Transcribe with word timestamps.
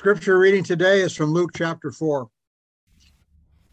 Scripture 0.00 0.38
reading 0.38 0.64
today 0.64 1.02
is 1.02 1.14
from 1.14 1.34
Luke 1.34 1.50
chapter 1.54 1.90
4. 1.90 2.26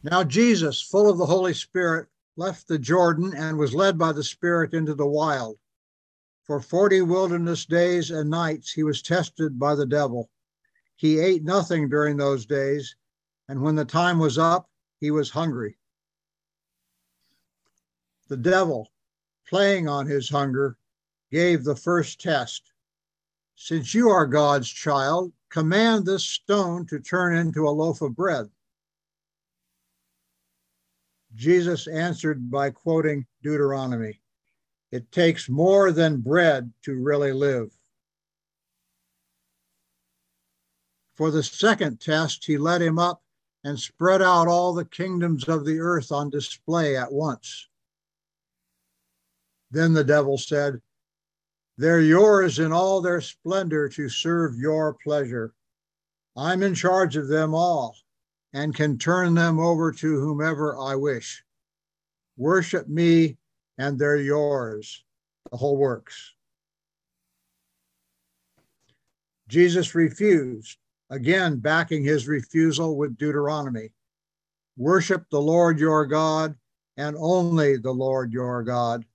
Now, 0.03 0.25
Jesus, 0.25 0.81
full 0.81 1.09
of 1.09 1.17
the 1.17 1.25
Holy 1.25 1.53
Spirit, 1.53 2.09
left 2.35 2.67
the 2.67 2.77
Jordan 2.77 3.33
and 3.33 3.57
was 3.57 3.73
led 3.73 3.97
by 3.97 4.11
the 4.11 4.25
Spirit 4.25 4.73
into 4.73 4.93
the 4.93 5.07
wild. 5.07 5.57
For 6.43 6.59
40 6.59 7.03
wilderness 7.03 7.65
days 7.65 8.11
and 8.11 8.29
nights 8.29 8.73
he 8.73 8.83
was 8.83 9.01
tested 9.01 9.57
by 9.57 9.73
the 9.73 9.85
devil. 9.85 10.29
He 10.97 11.17
ate 11.17 11.45
nothing 11.45 11.87
during 11.87 12.17
those 12.17 12.45
days, 12.45 12.93
and 13.47 13.61
when 13.61 13.75
the 13.75 13.85
time 13.85 14.19
was 14.19 14.37
up, 14.37 14.69
he 14.99 15.11
was 15.11 15.29
hungry. 15.29 15.77
The 18.27 18.35
devil, 18.35 18.91
playing 19.47 19.87
on 19.87 20.05
his 20.07 20.29
hunger, 20.29 20.75
gave 21.31 21.63
the 21.63 21.77
first 21.77 22.19
test. 22.19 22.73
Since 23.55 23.93
you 23.93 24.09
are 24.09 24.27
God's 24.27 24.67
child, 24.67 25.31
command 25.49 26.05
this 26.05 26.23
stone 26.23 26.85
to 26.87 26.99
turn 26.99 27.35
into 27.35 27.67
a 27.67 27.69
loaf 27.69 28.01
of 28.01 28.15
bread. 28.15 28.49
Jesus 31.35 31.87
answered 31.87 32.49
by 32.49 32.71
quoting 32.71 33.25
Deuteronomy 33.43 34.21
It 34.91 35.11
takes 35.11 35.49
more 35.49 35.91
than 35.91 36.21
bread 36.21 36.71
to 36.83 36.95
really 36.95 37.33
live. 37.33 37.71
For 41.15 41.31
the 41.31 41.43
second 41.43 41.99
test, 41.99 42.45
he 42.45 42.57
led 42.57 42.81
him 42.81 42.99
up 42.99 43.21
and 43.63 43.79
spread 43.79 44.21
out 44.21 44.47
all 44.47 44.73
the 44.73 44.85
kingdoms 44.85 45.45
of 45.45 45.65
the 45.65 45.79
earth 45.79 46.11
on 46.11 46.29
display 46.29 46.95
at 46.95 47.11
once. 47.11 47.67
Then 49.71 49.93
the 49.93 50.03
devil 50.03 50.37
said, 50.37 50.81
They're 51.77 52.01
yours 52.01 52.59
in 52.59 52.71
all 52.71 53.01
their 53.01 53.21
splendor 53.21 53.87
to 53.89 54.09
serve 54.09 54.57
your 54.57 54.95
pleasure. 54.95 55.53
I'm 56.35 56.63
in 56.63 56.73
charge 56.73 57.15
of 57.15 57.27
them 57.27 57.53
all 57.53 57.95
and 58.53 58.73
can 58.73 58.97
turn 58.97 59.35
them 59.35 59.59
over 59.59 59.91
to 59.91 60.19
whomever 60.19 60.77
I 60.77 60.95
wish. 60.95 61.43
Worship 62.35 62.87
me, 62.87 63.37
and 63.77 63.97
they're 63.99 64.17
yours. 64.17 65.03
The 65.51 65.57
whole 65.57 65.77
works. 65.77 66.33
Jesus 69.47 69.95
refused, 69.95 70.77
again 71.09 71.57
backing 71.57 72.03
his 72.03 72.27
refusal 72.27 72.97
with 72.97 73.17
Deuteronomy. 73.17 73.91
Worship 74.77 75.25
the 75.29 75.41
Lord 75.41 75.79
your 75.79 76.05
God 76.05 76.55
and 76.97 77.15
only 77.19 77.77
the 77.77 77.91
Lord 77.91 78.33
your 78.33 78.63
God. 78.63 79.05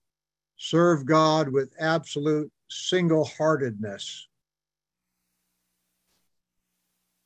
Serve 0.65 1.05
God 1.05 1.49
with 1.49 1.73
absolute 1.77 2.49
single 2.69 3.25
heartedness. 3.25 4.29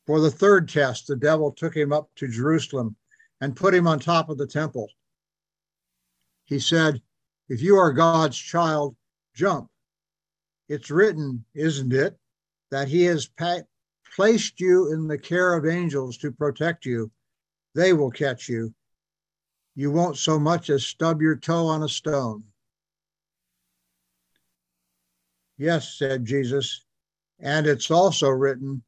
For 0.08 0.18
the 0.18 0.32
third 0.32 0.68
test, 0.68 1.06
the 1.06 1.14
devil 1.14 1.52
took 1.52 1.76
him 1.76 1.92
up 1.92 2.10
to 2.16 2.26
Jerusalem 2.26 2.96
and 3.40 3.54
put 3.54 3.74
him 3.74 3.86
on 3.86 4.00
top 4.00 4.28
of 4.28 4.38
the 4.38 4.46
temple. 4.48 4.90
He 6.46 6.58
said, 6.58 7.00
If 7.48 7.62
you 7.62 7.76
are 7.76 7.92
God's 7.92 8.36
child, 8.36 8.96
jump. 9.36 9.70
It's 10.68 10.90
written, 10.90 11.44
isn't 11.54 11.92
it, 11.92 12.18
that 12.72 12.88
he 12.88 13.04
has 13.04 13.28
pa- 13.28 13.62
placed 14.16 14.58
you 14.58 14.92
in 14.92 15.06
the 15.06 15.16
care 15.16 15.54
of 15.54 15.64
angels 15.64 16.18
to 16.18 16.32
protect 16.32 16.84
you. 16.84 17.12
They 17.76 17.92
will 17.92 18.10
catch 18.10 18.48
you. 18.48 18.74
You 19.76 19.92
won't 19.92 20.16
so 20.16 20.40
much 20.40 20.70
as 20.70 20.84
stub 20.84 21.22
your 21.22 21.36
toe 21.36 21.68
on 21.68 21.84
a 21.84 21.88
stone. 21.88 22.42
Yes, 25.58 25.94
said 25.98 26.24
Jesus, 26.24 26.84
and 27.40 27.66
it's 27.66 27.90
also 27.90 28.28
written, 28.28 28.82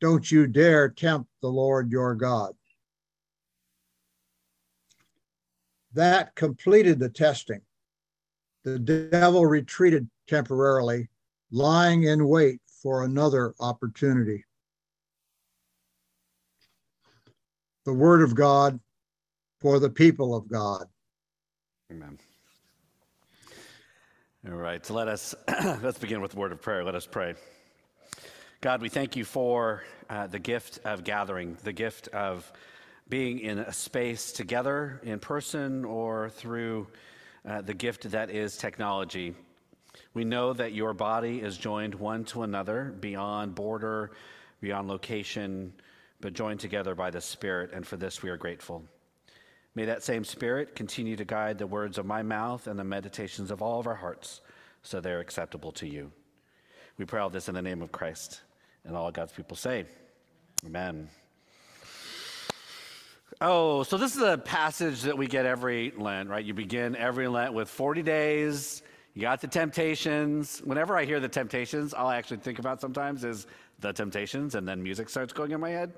don't 0.00 0.30
you 0.30 0.46
dare 0.46 0.88
tempt 0.88 1.30
the 1.42 1.48
Lord 1.48 1.90
your 1.90 2.14
God. 2.14 2.54
That 5.92 6.34
completed 6.34 6.98
the 6.98 7.08
testing. 7.08 7.60
The 8.64 8.78
devil 8.78 9.46
retreated 9.46 10.08
temporarily, 10.26 11.08
lying 11.50 12.04
in 12.04 12.26
wait 12.26 12.60
for 12.82 13.04
another 13.04 13.54
opportunity. 13.60 14.44
The 17.84 17.94
word 17.94 18.22
of 18.22 18.34
God 18.34 18.80
for 19.60 19.78
the 19.78 19.90
people 19.90 20.34
of 20.34 20.48
God. 20.48 20.86
Amen. 21.90 22.18
All 24.48 24.54
right, 24.54 24.88
let 24.90 25.08
us 25.08 25.34
let's 25.82 25.98
begin 25.98 26.20
with 26.20 26.30
the 26.30 26.36
word 26.36 26.52
of 26.52 26.62
prayer. 26.62 26.84
Let 26.84 26.94
us 26.94 27.04
pray. 27.04 27.34
God, 28.60 28.80
we 28.80 28.88
thank 28.88 29.16
you 29.16 29.24
for 29.24 29.82
uh, 30.08 30.28
the 30.28 30.38
gift 30.38 30.78
of 30.84 31.02
gathering, 31.02 31.58
the 31.64 31.72
gift 31.72 32.06
of 32.08 32.52
being 33.08 33.40
in 33.40 33.58
a 33.58 33.72
space 33.72 34.30
together 34.30 35.00
in 35.02 35.18
person 35.18 35.84
or 35.84 36.30
through 36.30 36.86
uh, 37.44 37.62
the 37.62 37.74
gift 37.74 38.08
that 38.12 38.30
is 38.30 38.56
technology. 38.56 39.34
We 40.14 40.24
know 40.24 40.52
that 40.52 40.72
your 40.72 40.94
body 40.94 41.40
is 41.40 41.58
joined 41.58 41.96
one 41.96 42.24
to 42.26 42.44
another 42.44 42.94
beyond 43.00 43.56
border, 43.56 44.12
beyond 44.60 44.86
location, 44.86 45.72
but 46.20 46.34
joined 46.34 46.60
together 46.60 46.94
by 46.94 47.10
the 47.10 47.20
Spirit, 47.20 47.72
and 47.72 47.84
for 47.84 47.96
this 47.96 48.22
we 48.22 48.30
are 48.30 48.36
grateful. 48.36 48.84
May 49.76 49.84
that 49.84 50.02
same 50.02 50.24
Spirit 50.24 50.74
continue 50.74 51.16
to 51.16 51.24
guide 51.26 51.58
the 51.58 51.66
words 51.66 51.98
of 51.98 52.06
my 52.06 52.22
mouth 52.22 52.66
and 52.66 52.78
the 52.78 52.84
meditations 52.84 53.50
of 53.50 53.60
all 53.60 53.78
of 53.78 53.86
our 53.86 53.94
hearts 53.94 54.40
so 54.82 55.00
they're 55.00 55.20
acceptable 55.20 55.70
to 55.72 55.86
you. 55.86 56.10
We 56.96 57.04
pray 57.04 57.20
all 57.20 57.28
this 57.28 57.50
in 57.50 57.54
the 57.54 57.60
name 57.60 57.82
of 57.82 57.92
Christ. 57.92 58.40
And 58.84 58.96
all 58.96 59.10
God's 59.10 59.32
people 59.32 59.54
say, 59.54 59.84
Amen. 60.64 61.08
Oh, 63.42 63.82
so 63.82 63.98
this 63.98 64.16
is 64.16 64.22
a 64.22 64.38
passage 64.38 65.02
that 65.02 65.18
we 65.18 65.26
get 65.26 65.44
every 65.44 65.92
Lent, 65.98 66.30
right? 66.30 66.44
You 66.44 66.54
begin 66.54 66.96
every 66.96 67.28
Lent 67.28 67.52
with 67.52 67.68
40 67.68 68.02
days. 68.02 68.82
You 69.12 69.22
got 69.22 69.42
the 69.42 69.48
temptations. 69.48 70.62
Whenever 70.64 70.96
I 70.96 71.04
hear 71.04 71.20
the 71.20 71.28
temptations, 71.28 71.92
all 71.92 72.08
I 72.08 72.16
actually 72.16 72.38
think 72.38 72.58
about 72.58 72.80
sometimes 72.80 73.24
is 73.24 73.46
the 73.80 73.92
temptations, 73.92 74.54
and 74.54 74.66
then 74.66 74.82
music 74.82 75.10
starts 75.10 75.34
going 75.34 75.50
in 75.50 75.60
my 75.60 75.68
head 75.68 75.92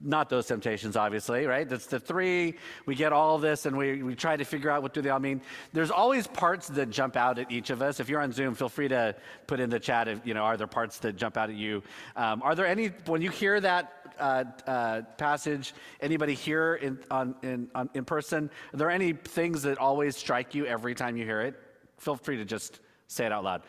not 0.00 0.28
those 0.28 0.46
temptations, 0.46 0.96
obviously, 0.96 1.46
right? 1.46 1.68
That's 1.68 1.86
the 1.86 1.98
three. 1.98 2.54
We 2.84 2.94
get 2.94 3.12
all 3.12 3.38
this 3.38 3.66
and 3.66 3.76
we, 3.76 4.02
we 4.02 4.14
try 4.14 4.36
to 4.36 4.44
figure 4.44 4.70
out 4.70 4.82
what 4.82 4.92
do 4.92 5.00
they 5.00 5.10
all 5.10 5.20
mean. 5.20 5.40
There's 5.72 5.90
always 5.90 6.26
parts 6.26 6.68
that 6.68 6.90
jump 6.90 7.16
out 7.16 7.38
at 7.38 7.50
each 7.50 7.70
of 7.70 7.82
us. 7.82 8.00
If 8.00 8.08
you're 8.08 8.20
on 8.20 8.32
Zoom, 8.32 8.54
feel 8.54 8.68
free 8.68 8.88
to 8.88 9.14
put 9.46 9.60
in 9.60 9.70
the 9.70 9.80
chat, 9.80 10.08
if, 10.08 10.20
you 10.24 10.34
know, 10.34 10.42
are 10.42 10.56
there 10.56 10.66
parts 10.66 10.98
that 10.98 11.16
jump 11.16 11.36
out 11.36 11.50
at 11.50 11.56
you? 11.56 11.82
Um, 12.14 12.42
are 12.42 12.54
there 12.54 12.66
any, 12.66 12.88
when 13.06 13.22
you 13.22 13.30
hear 13.30 13.60
that 13.60 13.92
uh, 14.18 14.44
uh, 14.66 15.02
passage, 15.18 15.74
anybody 16.00 16.34
here 16.34 16.74
in, 16.74 16.98
on, 17.10 17.34
in, 17.42 17.68
on, 17.74 17.88
in 17.94 18.04
person, 18.04 18.50
are 18.72 18.76
there 18.76 18.90
any 18.90 19.12
things 19.12 19.62
that 19.62 19.78
always 19.78 20.16
strike 20.16 20.54
you 20.54 20.66
every 20.66 20.94
time 20.94 21.16
you 21.16 21.24
hear 21.24 21.40
it? 21.40 21.54
Feel 21.98 22.16
free 22.16 22.36
to 22.36 22.44
just 22.44 22.80
say 23.08 23.26
it 23.26 23.32
out 23.32 23.44
loud. 23.44 23.62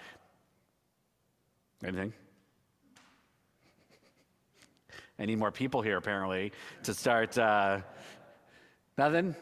Anything? 1.83 2.13
I 5.19 5.25
need 5.25 5.39
more 5.39 5.51
people 5.51 5.81
here, 5.81 5.97
apparently, 5.97 6.51
to 6.83 6.93
start. 6.93 7.37
Uh, 7.37 7.81
nothing? 8.97 9.35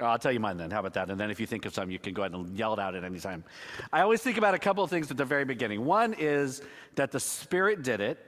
Oh, 0.00 0.06
I'll 0.06 0.18
tell 0.18 0.32
you 0.32 0.40
mine 0.40 0.58
then. 0.58 0.70
How 0.70 0.80
about 0.80 0.94
that? 0.94 1.10
And 1.10 1.18
then 1.18 1.30
if 1.30 1.40
you 1.40 1.46
think 1.46 1.64
of 1.64 1.72
some, 1.72 1.90
you 1.90 1.98
can 1.98 2.12
go 2.12 2.22
ahead 2.22 2.32
and 2.32 2.56
yell 2.56 2.74
it 2.74 2.78
out 2.78 2.94
at 2.94 3.02
any 3.02 3.18
time. 3.18 3.44
I 3.92 4.02
always 4.02 4.20
think 4.20 4.36
about 4.36 4.54
a 4.54 4.58
couple 4.58 4.84
of 4.84 4.90
things 4.90 5.10
at 5.10 5.16
the 5.16 5.24
very 5.24 5.44
beginning. 5.44 5.84
One 5.84 6.14
is 6.14 6.62
that 6.96 7.12
the 7.12 7.20
Spirit 7.20 7.82
did 7.82 8.00
it, 8.00 8.18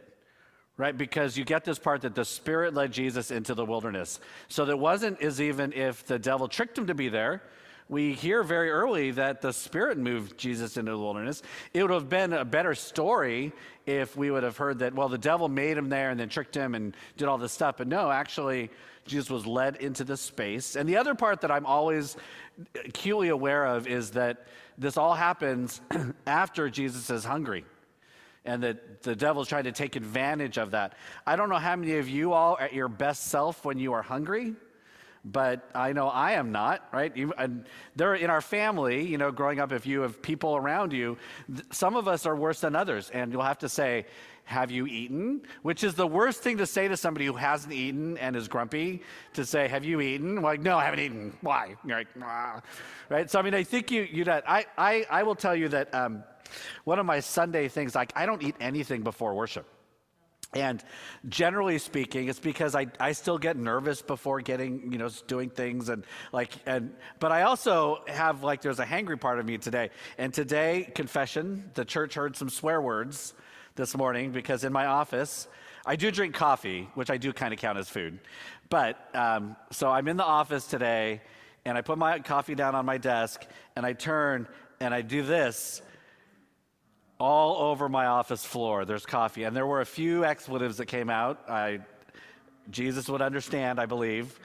right? 0.78 0.96
Because 0.96 1.36
you 1.36 1.44
get 1.44 1.64
this 1.64 1.78
part 1.78 2.00
that 2.02 2.14
the 2.14 2.24
Spirit 2.24 2.72
led 2.72 2.90
Jesus 2.90 3.30
into 3.30 3.54
the 3.54 3.66
wilderness. 3.66 4.18
So 4.48 4.66
it 4.66 4.78
wasn't 4.78 5.20
as 5.20 5.42
even 5.42 5.72
if 5.74 6.06
the 6.06 6.18
devil 6.18 6.48
tricked 6.48 6.78
him 6.78 6.86
to 6.86 6.94
be 6.94 7.10
there 7.10 7.42
we 7.88 8.12
hear 8.12 8.43
very 8.43 8.71
early 8.71 9.12
that 9.12 9.41
the 9.41 9.53
Spirit 9.53 9.97
moved 9.97 10.37
Jesus 10.37 10.76
into 10.76 10.93
the 10.93 10.99
wilderness. 10.99 11.43
It 11.72 11.82
would 11.82 11.91
have 11.91 12.09
been 12.09 12.32
a 12.34 12.44
better 12.44 12.75
story 12.75 13.53
if 13.87 14.15
we 14.16 14.31
would 14.31 14.43
have 14.43 14.59
heard 14.59 14.81
that, 14.81 14.94
well, 14.94 15.09
the 15.09 15.16
devil 15.16 15.49
made 15.49 15.78
him 15.78 15.88
there 15.88 16.10
and 16.10 16.21
then 16.21 16.28
tricked 16.28 16.54
him 16.54 16.75
and 16.75 16.94
did 17.17 17.29
all 17.29 17.38
this 17.38 17.52
stuff. 17.52 17.76
But 17.79 17.88
no, 17.88 18.11
actually, 18.11 18.70
Jesus 19.06 19.31
was 19.31 19.46
led 19.46 19.76
into 19.76 20.05
this 20.05 20.20
space. 20.20 20.76
And 20.76 20.87
the 20.87 20.99
other 20.99 21.14
part 21.14 21.40
that 21.40 21.50
I'm 21.50 21.64
always 21.64 22.17
acutely 22.85 23.29
aware 23.29 23.64
of 23.64 23.87
is 23.87 24.11
that 24.11 24.46
this 24.76 24.99
all 24.99 25.14
happens 25.14 25.81
after 26.26 26.69
Jesus 26.69 27.08
is 27.08 27.25
hungry 27.25 27.64
and 28.44 28.62
that 28.62 29.02
the 29.02 29.17
devil's 29.17 29.49
trying 29.49 29.64
to 29.64 29.73
take 29.73 29.96
advantage 29.96 30.58
of 30.58 30.73
that. 30.73 30.94
I 31.26 31.37
don't 31.37 31.49
know 31.49 31.56
how 31.56 31.76
many 31.76 31.96
of 31.96 32.08
you 32.08 32.34
all 32.34 32.55
are 32.55 32.62
at 32.62 32.75
your 32.75 32.88
best 32.88 33.25
self 33.25 33.64
when 33.64 33.79
you 33.79 33.94
are 33.94 34.02
hungry 34.02 34.55
but 35.25 35.69
I 35.75 35.93
know 35.93 36.09
I 36.09 36.32
am 36.32 36.53
not, 36.53 36.88
right? 36.93 37.15
And 37.37 37.65
there 37.97 38.15
in 38.15 38.31
our 38.31 38.41
family, 38.41 39.06
you 39.06 39.19
know, 39.19 39.31
growing 39.31 39.61
up, 39.61 39.73
if 39.73 39.87
you 39.87 40.03
have 40.03 40.23
people 40.23 40.56
around 40.56 40.93
you, 40.93 41.17
some 41.70 41.97
of 41.97 42.09
us 42.09 42.26
are 42.26 42.37
worse 42.37 42.61
than 42.61 42.76
others. 42.76 43.11
And 43.11 43.32
you'll 43.32 43.43
have 43.43 43.59
to 43.59 43.69
say, 43.69 44.06
Have 44.44 44.70
you 44.70 44.87
eaten? 44.87 45.43
Which 45.62 45.85
is 45.85 45.94
the 45.94 46.06
worst 46.06 46.43
thing 46.43 46.59
to 46.59 46.67
say 46.67 46.88
to 46.88 46.97
somebody 46.97 47.26
who 47.26 47.35
hasn't 47.35 47.73
eaten 47.73 48.17
and 48.19 48.37
is 48.37 48.49
grumpy 48.49 49.03
to 49.35 49.44
say, 49.44 49.69
Have 49.69 49.85
you 49.85 50.00
eaten? 50.00 50.43
Like, 50.43 50.61
no, 50.61 50.79
I 50.79 50.85
haven't 50.85 51.00
eaten. 51.00 51.37
Why? 51.41 51.76
You're 51.85 51.99
like, 51.99 52.09
ah. 52.23 52.62
right? 53.09 53.31
So, 53.31 53.38
I 53.38 53.43
mean, 53.43 53.55
I 53.55 53.65
think 53.65 53.91
you, 53.91 54.03
you 54.11 54.25
know, 54.25 54.41
I, 54.47 54.67
I, 54.76 55.06
I 55.11 55.23
will 55.25 55.37
tell 55.37 55.56
you 55.56 55.69
that 55.69 55.94
um, 55.94 56.23
one 56.85 56.99
of 56.99 57.06
my 57.06 57.20
Sunday 57.20 57.69
things, 57.69 57.94
like, 57.94 58.12
I 58.17 58.26
don't 58.26 58.43
eat 58.43 58.56
anything 58.61 59.03
before 59.03 59.35
worship. 59.35 59.67
And 60.54 60.82
generally 61.28 61.78
speaking, 61.78 62.28
it's 62.28 62.38
because 62.38 62.74
I, 62.74 62.86
I 62.98 63.12
still 63.12 63.36
get 63.36 63.56
nervous 63.56 64.00
before 64.00 64.40
getting, 64.40 64.90
you 64.92 64.98
know, 64.98 65.10
doing 65.26 65.50
things 65.50 65.90
and 65.90 66.04
like, 66.32 66.52
and, 66.64 66.94
but 67.18 67.32
I 67.32 67.42
also 67.42 68.02
have 68.06 68.42
like, 68.42 68.62
there's 68.62 68.78
a 68.78 68.86
hangry 68.86 69.20
part 69.20 69.38
of 69.38 69.44
me 69.44 69.58
today. 69.58 69.90
And 70.16 70.32
today, 70.32 70.90
confession, 70.94 71.70
the 71.74 71.84
church 71.84 72.14
heard 72.14 72.34
some 72.34 72.48
swear 72.48 72.80
words 72.80 73.34
this 73.76 73.94
morning 73.94 74.32
because 74.32 74.64
in 74.64 74.72
my 74.72 74.86
office, 74.86 75.48
I 75.84 75.96
do 75.96 76.10
drink 76.10 76.34
coffee, 76.34 76.88
which 76.94 77.10
I 77.10 77.18
do 77.18 77.34
kind 77.34 77.52
of 77.52 77.60
count 77.60 77.78
as 77.78 77.90
food. 77.90 78.18
But, 78.70 78.96
um, 79.14 79.54
so 79.70 79.90
I'm 79.90 80.08
in 80.08 80.16
the 80.16 80.24
office 80.24 80.66
today 80.66 81.20
and 81.66 81.76
I 81.76 81.82
put 81.82 81.98
my 81.98 82.20
coffee 82.20 82.54
down 82.54 82.74
on 82.74 82.86
my 82.86 82.96
desk 82.96 83.44
and 83.76 83.84
I 83.84 83.92
turn 83.92 84.48
and 84.80 84.94
I 84.94 85.02
do 85.02 85.22
this 85.22 85.82
all 87.19 87.70
over 87.70 87.88
my 87.88 88.06
office 88.06 88.44
floor. 88.44 88.85
There's 88.85 89.05
coffee. 89.05 89.44
And 89.44 89.55
there 89.55 89.67
were 89.67 89.81
a 89.81 89.87
few 89.87 90.25
expletives 90.25 90.76
that 90.76 90.87
came 90.87 91.11
out. 91.11 91.49
I, 91.49 91.81
Jesus 92.70 93.09
would 93.09 93.23
understand, 93.23 93.81
I 93.81 93.87
believe. 93.87 94.38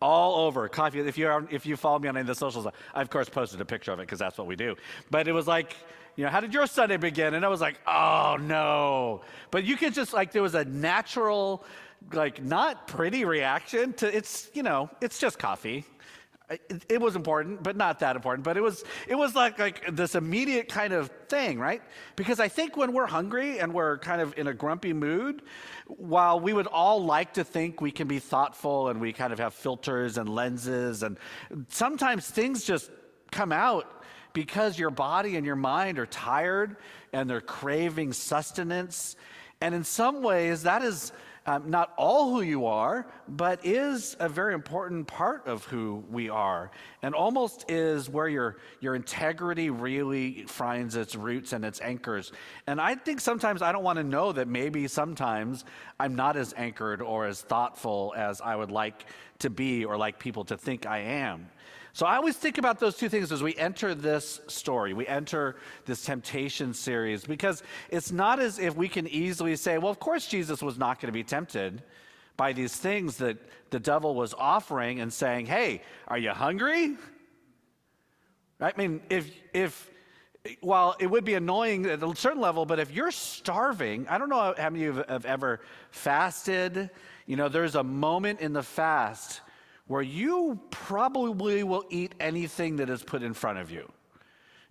All 0.00 0.46
over 0.46 0.68
coffee. 0.68 1.00
If 1.00 1.18
you 1.18 1.28
are, 1.28 1.46
if 1.50 1.66
you 1.66 1.76
follow 1.76 1.98
me 1.98 2.08
on 2.08 2.16
any 2.16 2.22
of 2.22 2.26
the 2.26 2.34
socials, 2.34 2.66
I 2.94 3.02
of 3.02 3.10
course 3.10 3.28
posted 3.28 3.60
a 3.60 3.64
picture 3.64 3.92
of 3.92 3.98
it 4.00 4.02
because 4.02 4.18
that's 4.18 4.38
what 4.38 4.46
we 4.46 4.56
do. 4.56 4.76
But 5.10 5.28
it 5.28 5.32
was 5.32 5.46
like, 5.46 5.76
you 6.16 6.24
know, 6.24 6.30
how 6.30 6.40
did 6.40 6.54
your 6.54 6.66
Sunday 6.66 6.96
begin? 6.96 7.34
And 7.34 7.44
I 7.44 7.48
was 7.48 7.60
like, 7.60 7.78
oh 7.86 8.36
no. 8.40 9.22
But 9.50 9.64
you 9.64 9.76
could 9.76 9.94
just 9.94 10.12
like 10.12 10.32
there 10.32 10.42
was 10.42 10.54
a 10.54 10.64
natural, 10.64 11.64
like 12.12 12.42
not 12.42 12.86
pretty 12.86 13.24
reaction 13.24 13.92
to 13.94 14.14
it's, 14.14 14.50
you 14.52 14.62
know, 14.62 14.90
it's 15.00 15.18
just 15.18 15.38
coffee 15.38 15.84
it, 16.50 17.00
was 17.00 17.16
important, 17.16 17.62
but 17.62 17.76
not 17.76 18.00
that 18.00 18.16
important. 18.16 18.44
But 18.44 18.56
it 18.56 18.60
was 18.60 18.84
it 19.08 19.14
was 19.14 19.34
like 19.34 19.58
like 19.58 19.96
this 19.96 20.14
immediate 20.14 20.68
kind 20.68 20.92
of 20.92 21.10
thing, 21.28 21.58
right? 21.58 21.82
Because 22.16 22.38
I 22.38 22.48
think 22.48 22.76
when 22.76 22.92
we're 22.92 23.06
hungry 23.06 23.60
and 23.60 23.72
we're 23.72 23.98
kind 23.98 24.20
of 24.20 24.36
in 24.36 24.46
a 24.46 24.54
grumpy 24.54 24.92
mood, 24.92 25.42
while 25.86 26.38
we 26.38 26.52
would 26.52 26.66
all 26.66 27.02
like 27.02 27.34
to 27.34 27.44
think 27.44 27.80
we 27.80 27.90
can 27.90 28.08
be 28.08 28.18
thoughtful 28.18 28.88
and 28.88 29.00
we 29.00 29.12
kind 29.12 29.32
of 29.32 29.38
have 29.38 29.54
filters 29.54 30.18
and 30.18 30.28
lenses, 30.28 31.02
and 31.02 31.18
sometimes 31.68 32.28
things 32.28 32.64
just 32.64 32.90
come 33.30 33.50
out 33.50 34.04
because 34.34 34.78
your 34.78 34.90
body 34.90 35.36
and 35.36 35.46
your 35.46 35.56
mind 35.56 35.98
are 35.98 36.06
tired 36.06 36.76
and 37.12 37.30
they're 37.30 37.40
craving 37.40 38.12
sustenance. 38.12 39.16
And 39.62 39.74
in 39.74 39.84
some 39.84 40.22
ways, 40.22 40.64
that 40.64 40.82
is 40.82 41.12
um, 41.46 41.68
not 41.70 41.92
all 41.96 42.30
who 42.30 42.40
you 42.40 42.66
are, 42.66 43.06
but 43.28 43.64
is 43.64 44.16
a 44.18 44.28
very 44.28 44.54
important 44.54 45.06
part 45.06 45.46
of 45.46 45.64
who 45.66 46.02
we 46.10 46.30
are, 46.30 46.70
and 47.02 47.14
almost 47.14 47.70
is 47.70 48.08
where 48.08 48.28
your, 48.28 48.56
your 48.80 48.94
integrity 48.94 49.68
really 49.68 50.44
finds 50.44 50.96
its 50.96 51.14
roots 51.14 51.52
and 51.52 51.64
its 51.64 51.80
anchors. 51.82 52.32
And 52.66 52.80
I 52.80 52.94
think 52.94 53.20
sometimes 53.20 53.60
I 53.60 53.72
don't 53.72 53.84
want 53.84 53.98
to 53.98 54.04
know 54.04 54.32
that 54.32 54.48
maybe 54.48 54.88
sometimes 54.88 55.64
I'm 56.00 56.14
not 56.14 56.36
as 56.36 56.54
anchored 56.56 57.02
or 57.02 57.26
as 57.26 57.42
thoughtful 57.42 58.14
as 58.16 58.40
I 58.40 58.56
would 58.56 58.70
like 58.70 59.04
to 59.40 59.50
be 59.50 59.84
or 59.84 59.98
like 59.98 60.18
people 60.18 60.44
to 60.46 60.56
think 60.56 60.86
I 60.86 60.98
am. 61.00 61.50
So 61.94 62.06
I 62.06 62.16
always 62.16 62.36
think 62.36 62.58
about 62.58 62.80
those 62.80 62.96
two 62.96 63.08
things 63.08 63.30
as 63.30 63.40
we 63.40 63.54
enter 63.54 63.94
this 63.94 64.40
story. 64.48 64.94
We 64.94 65.06
enter 65.06 65.54
this 65.86 66.04
temptation 66.04 66.74
series 66.74 67.24
because 67.24 67.62
it's 67.88 68.10
not 68.10 68.40
as 68.40 68.58
if 68.58 68.74
we 68.74 68.88
can 68.88 69.06
easily 69.06 69.54
say, 69.54 69.78
well, 69.78 69.92
of 69.92 70.00
course 70.00 70.26
Jesus 70.26 70.60
was 70.60 70.76
not 70.76 71.00
going 71.00 71.06
to 71.06 71.12
be 71.12 71.22
tempted 71.22 71.84
by 72.36 72.52
these 72.52 72.74
things 72.74 73.18
that 73.18 73.36
the 73.70 73.78
devil 73.78 74.16
was 74.16 74.34
offering 74.36 74.98
and 74.98 75.12
saying, 75.12 75.46
hey, 75.46 75.82
are 76.08 76.18
you 76.18 76.30
hungry? 76.30 76.96
I 78.60 78.72
mean, 78.76 79.00
if, 79.08 79.30
if, 79.52 79.88
while 80.62 80.96
it 80.98 81.06
would 81.06 81.24
be 81.24 81.34
annoying 81.34 81.86
at 81.86 82.02
a 82.02 82.16
certain 82.16 82.40
level, 82.40 82.66
but 82.66 82.80
if 82.80 82.90
you're 82.90 83.12
starving, 83.12 84.08
I 84.08 84.18
don't 84.18 84.28
know 84.28 84.52
how 84.58 84.70
many 84.70 84.86
of 84.86 84.96
you 84.96 85.04
have 85.06 85.24
ever 85.24 85.60
fasted. 85.92 86.90
You 87.26 87.36
know, 87.36 87.48
there's 87.48 87.76
a 87.76 87.84
moment 87.84 88.40
in 88.40 88.52
the 88.52 88.64
fast 88.64 89.42
where 89.86 90.02
you 90.02 90.58
probably 90.70 91.62
will 91.62 91.84
eat 91.90 92.14
anything 92.20 92.76
that 92.76 92.88
is 92.88 93.02
put 93.02 93.22
in 93.22 93.34
front 93.34 93.58
of 93.58 93.70
you. 93.70 93.90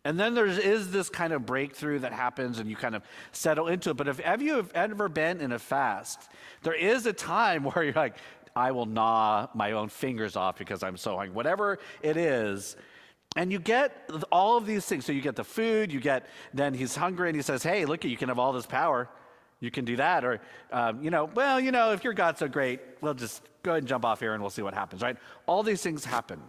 And 0.06 0.20
then 0.20 0.34
there 0.34 0.46
is 0.46 0.92
this 0.92 1.10
kind 1.10 1.32
of 1.32 1.46
breakthrough 1.46 2.00
that 2.00 2.12
happens 2.12 2.60
and 2.60 2.70
you 2.70 2.76
kind 2.76 2.96
of 2.96 3.04
settle 3.32 3.68
into 3.68 3.92
it. 3.92 3.98
But 3.98 4.08
if 4.08 4.20
ever 4.20 4.44
you 4.44 4.56
have 4.56 4.72
ever 4.74 5.08
been 5.08 5.40
in 5.40 5.54
a 5.54 5.60
fast, 5.60 6.30
there 6.64 6.74
is 6.74 7.06
a 7.06 7.14
time 7.14 7.64
where 7.72 7.84
you're 7.84 7.94
like, 7.94 8.18
I 8.56 8.72
will 8.72 8.86
gnaw 8.86 9.48
my 9.54 9.72
own 9.72 9.90
fingers 9.90 10.36
off 10.36 10.58
because 10.58 10.84
I'm 10.84 10.98
so 10.98 11.18
hungry. 11.18 11.34
Whatever 11.34 11.80
it 12.02 12.18
is, 12.18 12.76
and 13.36 13.52
you 13.52 13.60
get 13.60 14.12
all 14.32 14.58
of 14.58 14.66
these 14.66 14.86
things. 14.86 15.06
So 15.06 15.12
you 15.12 15.22
get 15.22 15.36
the 15.36 15.44
food, 15.44 15.92
you 15.92 16.00
get, 16.00 16.28
then 16.54 16.74
he's 16.74 16.96
hungry 16.96 17.30
and 17.30 17.36
he 17.36 17.42
says, 17.42 17.64
Hey, 17.64 17.86
look, 17.86 18.04
you 18.06 18.18
can 18.18 18.30
have 18.30 18.38
all 18.38 18.54
this 18.54 18.68
power. 18.68 19.10
You 19.64 19.72
can 19.72 19.86
do 19.86 19.96
that. 19.96 20.26
Or, 20.26 20.42
um, 20.74 21.02
you 21.02 21.10
know, 21.10 21.30
well, 21.36 21.58
you 21.58 21.72
know, 21.72 21.94
if 21.94 22.04
your 22.04 22.14
God's 22.14 22.40
so 22.40 22.50
great, 22.50 22.82
we'll 23.00 23.14
just 23.14 23.42
go 23.64 23.72
ahead 23.72 23.84
and 23.84 23.88
jump 23.88 24.04
off 24.04 24.20
here 24.20 24.34
and 24.34 24.44
we'll 24.44 24.50
see 24.50 24.62
what 24.62 24.74
happens, 24.74 25.02
right? 25.02 25.16
All 25.46 25.64
these 25.64 25.82
things 25.82 26.04
happen. 26.04 26.42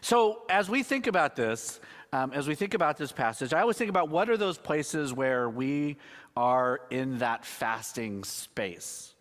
So 0.00 0.42
as 0.48 0.70
we 0.70 0.82
think 0.82 1.06
about 1.06 1.36
this, 1.36 1.80
um, 2.14 2.32
as 2.32 2.48
we 2.48 2.54
think 2.54 2.72
about 2.72 2.96
this 2.96 3.12
passage, 3.12 3.52
I 3.52 3.60
always 3.60 3.76
think 3.76 3.90
about 3.90 4.08
what 4.08 4.30
are 4.30 4.38
those 4.38 4.56
places 4.56 5.12
where 5.12 5.50
we 5.50 5.98
are 6.34 6.80
in 6.90 7.18
that 7.18 7.44
fasting 7.44 8.24
space 8.24 9.11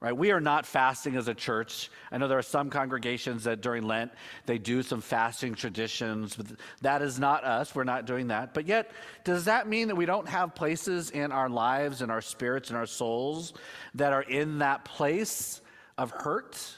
right? 0.00 0.16
We 0.16 0.30
are 0.30 0.40
not 0.40 0.64
fasting 0.64 1.16
as 1.16 1.26
a 1.26 1.34
church. 1.34 1.90
I 2.12 2.18
know 2.18 2.28
there 2.28 2.38
are 2.38 2.42
some 2.42 2.70
congregations 2.70 3.44
that 3.44 3.60
during 3.60 3.82
lent 3.82 4.12
they 4.46 4.58
do 4.58 4.82
some 4.82 5.00
fasting 5.00 5.54
traditions 5.54 6.36
but 6.36 6.46
that 6.82 7.02
is 7.02 7.18
not 7.18 7.44
us. 7.44 7.74
We're 7.74 7.84
not 7.84 8.06
doing 8.06 8.28
that. 8.28 8.54
But 8.54 8.66
yet 8.66 8.90
does 9.24 9.46
that 9.46 9.68
mean 9.68 9.88
that 9.88 9.96
we 9.96 10.06
don't 10.06 10.28
have 10.28 10.54
places 10.54 11.10
in 11.10 11.32
our 11.32 11.48
lives 11.48 12.00
and 12.00 12.12
our 12.12 12.20
spirits 12.20 12.70
and 12.70 12.78
our 12.78 12.86
souls 12.86 13.54
that 13.94 14.12
are 14.12 14.22
in 14.22 14.58
that 14.58 14.84
place 14.84 15.60
of 15.96 16.10
hurt? 16.12 16.74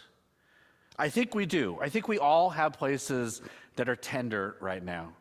I 0.99 1.09
think 1.09 1.35
we 1.35 1.47
do. 1.47 1.79
I 1.81 1.89
think 1.89 2.09
we 2.09 2.19
all 2.19 2.51
have 2.51 2.73
places 2.73 3.43
that 3.77 3.89
are 3.89 3.97
tender 3.97 4.57
right 4.61 4.83
now 4.83 5.13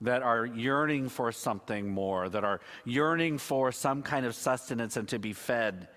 that 0.00 0.22
are 0.22 0.46
yearning 0.46 1.08
for 1.08 1.32
something 1.32 1.88
more 1.88 2.28
that 2.28 2.44
are 2.44 2.60
yearning 2.84 3.36
for 3.36 3.72
some 3.72 4.02
kind 4.02 4.24
of 4.24 4.34
sustenance 4.34 4.96
and 4.96 5.08
to 5.08 5.18
be 5.18 5.32
fed 5.32 5.88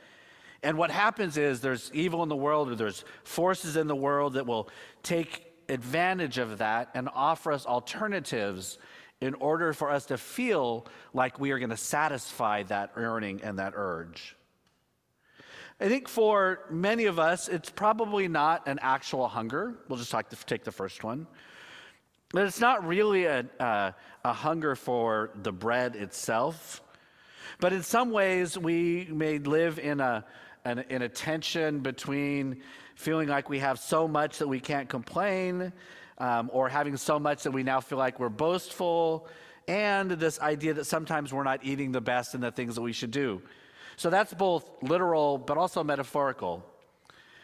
and 0.64 0.78
what 0.78 0.92
happens 0.92 1.38
is 1.38 1.62
there's 1.62 1.90
evil 1.94 2.22
in 2.24 2.30
the 2.30 2.36
world, 2.36 2.72
or 2.72 2.76
there's 2.76 3.04
forces 3.24 3.78
in 3.78 3.88
the 3.88 3.96
world 3.96 4.34
that 4.34 4.46
will 4.46 4.70
take 5.02 5.52
advantage 5.70 6.38
of 6.38 6.60
that 6.60 6.90
and 6.94 7.10
offer 7.14 7.52
us 7.52 7.66
alternatives 7.66 8.78
in 9.22 9.34
order 9.36 9.74
for 9.74 9.90
us 9.90 10.08
to 10.08 10.18
feel 10.18 10.86
like 11.14 11.40
we 11.40 11.52
are 11.52 11.60
going 11.60 11.70
to 11.70 11.78
satisfy 11.78 12.64
that 12.64 12.92
yearning 12.98 13.42
and 13.44 13.60
that 13.60 13.74
urge. 13.76 14.36
I 15.80 15.88
think 15.88 16.08
for 16.08 16.66
many 16.70 17.06
of 17.06 17.18
us, 17.18 17.48
it's 17.48 17.70
probably 17.70 18.28
not 18.28 18.68
an 18.68 18.78
actual 18.82 19.28
hunger. 19.28 19.78
We'll 19.88 19.98
just 19.98 20.12
talk 20.12 20.30
take 20.46 20.64
the 20.64 20.72
first 20.72 21.04
one. 21.04 21.26
But 22.32 22.46
it's 22.46 22.60
not 22.60 22.86
really 22.86 23.26
a, 23.26 23.46
a 23.60 24.34
hunger 24.34 24.76
for 24.76 25.32
the 25.42 25.52
bread 25.52 25.96
itself. 25.96 26.82
But 27.60 27.74
in 27.74 27.84
some 27.84 28.12
ways, 28.12 28.58
we 28.58 29.08
may 29.12 29.40
live 29.40 29.80
in 29.80 30.00
a, 30.00 30.26
an, 30.66 30.86
in 30.90 31.02
a 31.02 31.10
tension 31.10 31.80
between 31.80 32.62
feeling 32.96 33.28
like 33.28 33.50
we 33.50 33.60
have 33.60 33.80
so 33.80 34.08
much 34.08 34.38
that 34.40 34.48
we 34.48 34.60
can't 34.60 34.90
complain, 34.90 35.74
um, 36.18 36.50
or 36.54 36.70
having 36.70 36.98
so 36.98 37.20
much 37.20 37.44
that 37.44 37.52
we 37.52 37.64
now 37.64 37.80
feel 37.80 37.98
like 37.98 38.20
we're 38.20 38.30
boastful, 38.30 39.28
and 39.68 40.12
this 40.12 40.40
idea 40.40 40.74
that 40.74 40.86
sometimes 40.86 41.34
we're 41.34 41.44
not 41.44 41.64
eating 41.64 41.92
the 41.92 42.02
best 42.02 42.36
in 42.36 42.42
the 42.42 42.52
things 42.52 42.76
that 42.76 42.82
we 42.82 42.94
should 42.94 43.12
do. 43.12 43.42
So 43.96 44.10
that's 44.10 44.34
both 44.34 44.70
literal 44.82 45.38
but 45.38 45.58
also 45.58 45.84
metaphorical. 45.84 46.66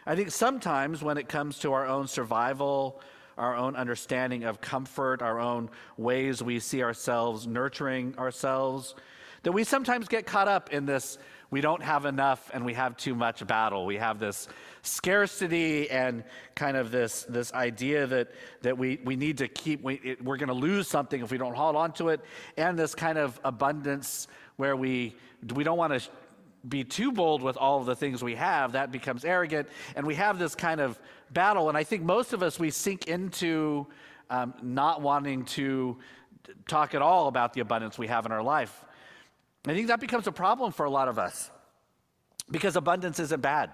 I 0.06 0.16
think 0.16 0.32
sometimes 0.32 1.04
when 1.04 1.18
it 1.18 1.28
comes 1.28 1.60
to 1.60 1.74
our 1.74 1.86
own 1.86 2.08
survival, 2.08 3.02
our 3.38 3.56
own 3.56 3.76
understanding 3.76 4.46
of 4.46 4.62
comfort, 4.62 5.22
our 5.22 5.40
own 5.40 5.70
ways 5.98 6.42
we 6.42 6.60
see 6.60 6.82
ourselves 6.82 7.46
nurturing 7.46 8.16
ourselves, 8.18 8.96
that 9.44 9.52
we 9.52 9.64
sometimes 9.64 10.08
get 10.08 10.26
caught 10.26 10.48
up 10.48 10.74
in 10.74 10.86
this 10.86 11.18
we 11.50 11.62
don't 11.62 11.82
have 11.82 12.06
enough 12.06 12.52
and 12.54 12.66
we 12.66 12.74
have 12.74 12.98
too 12.98 13.16
much 13.16 13.46
battle. 13.48 13.86
We 13.86 13.98
have 13.98 14.20
this 14.20 14.48
scarcity 14.82 15.90
and 15.90 16.24
kind 16.56 16.76
of 16.76 16.92
this, 16.92 17.24
this 17.24 17.54
idea 17.54 18.08
that, 18.08 18.32
that 18.62 18.78
we, 18.78 19.00
we 19.04 19.16
need 19.16 19.38
to 19.40 19.48
keep, 19.48 19.82
we, 19.82 19.96
it, 19.96 20.24
we're 20.24 20.38
going 20.38 20.50
to 20.50 20.54
lose 20.54 20.88
something 20.88 21.22
if 21.22 21.32
we 21.32 21.38
don't 21.38 21.56
hold 21.56 21.76
on 21.76 21.94
to 21.94 22.10
it, 22.10 22.22
and 22.58 22.78
this 22.78 22.96
kind 22.96 23.18
of 23.18 23.40
abundance 23.44 24.28
where 24.58 24.76
we, 24.76 25.16
we 25.56 25.64
don't 25.64 25.78
want 25.78 25.94
to 25.94 26.10
be 26.68 26.84
too 26.84 27.12
bold 27.12 27.42
with 27.42 27.56
all 27.58 27.80
of 27.80 27.86
the 27.86 27.96
things 27.96 28.24
we 28.24 28.36
have. 28.36 28.74
That 28.74 28.92
becomes 28.92 29.24
arrogant. 29.24 29.70
And 29.96 30.06
we 30.06 30.16
have 30.16 30.40
this 30.40 30.56
kind 30.56 30.82
of 30.82 31.00
battle. 31.32 31.70
And 31.70 31.78
I 31.78 31.84
think 31.84 32.04
most 32.04 32.34
of 32.34 32.44
us, 32.44 32.60
we 32.60 32.72
sink 32.72 33.08
into 33.08 33.88
um, 34.30 34.54
not 34.62 35.02
wanting 35.02 35.46
to 35.46 35.98
talk 36.68 36.96
at 36.96 37.02
all 37.02 37.28
about 37.28 37.54
the 37.54 37.62
abundance 37.62 37.98
we 37.98 38.08
have 38.08 38.26
in 38.26 38.32
our 38.32 38.44
life. 38.44 38.84
I 39.70 39.74
think 39.74 39.88
that 39.88 40.00
becomes 40.00 40.28
a 40.28 40.32
problem 40.32 40.72
for 40.72 40.86
a 40.86 40.90
lot 40.90 41.08
of 41.08 41.20
us 41.20 41.52
because 42.50 42.76
abundance 42.76 43.20
isn't 43.20 43.42
bad. 43.42 43.72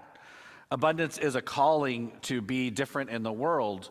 Abundance 0.70 1.18
is 1.18 1.36
a 1.36 1.42
calling 1.42 2.12
to 2.22 2.40
be 2.40 2.70
different 2.70 3.10
in 3.10 3.22
the 3.22 3.32
world. 3.32 3.90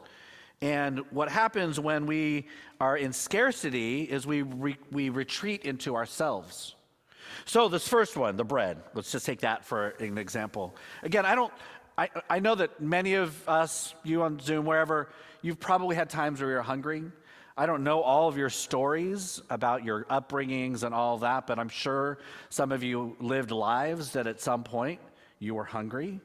And 0.61 0.99
what 1.11 1.29
happens 1.29 1.79
when 1.79 2.05
we 2.05 2.47
are 2.79 2.97
in 2.97 3.13
scarcity 3.13 4.03
is 4.03 4.27
we, 4.27 4.41
re- 4.41 4.77
we 4.91 5.09
retreat 5.09 5.63
into 5.63 5.95
ourselves. 5.95 6.75
So, 7.45 7.67
this 7.67 7.87
first 7.87 8.15
one, 8.15 8.35
the 8.35 8.43
bread, 8.43 8.77
let's 8.93 9.11
just 9.11 9.25
take 9.25 9.41
that 9.41 9.65
for 9.65 9.89
an 9.99 10.17
example. 10.17 10.75
Again, 11.01 11.25
I 11.25 11.35
don't, 11.35 11.51
I, 11.97 12.09
I 12.29 12.39
know 12.39 12.55
that 12.55 12.81
many 12.81 13.15
of 13.15 13.47
us, 13.47 13.93
you 14.03 14.23
on 14.23 14.39
Zoom, 14.39 14.65
wherever, 14.65 15.09
you've 15.41 15.59
probably 15.59 15.95
had 15.95 16.09
times 16.09 16.41
where 16.41 16.49
you're 16.49 16.61
hungry. 16.61 17.03
I 17.55 17.67
don't 17.67 17.83
know 17.83 18.01
all 18.01 18.27
of 18.27 18.35
your 18.35 18.49
stories 18.49 19.39
about 19.51 19.83
your 19.83 20.05
upbringings 20.05 20.81
and 20.81 20.93
all 20.93 21.19
that, 21.19 21.45
but 21.45 21.59
I'm 21.59 21.69
sure 21.69 22.17
some 22.49 22.71
of 22.71 22.81
you 22.81 23.15
lived 23.19 23.51
lives 23.51 24.13
that 24.13 24.25
at 24.25 24.41
some 24.41 24.63
point 24.63 24.99
you 25.37 25.53
were 25.53 25.63
hungry. 25.63 26.19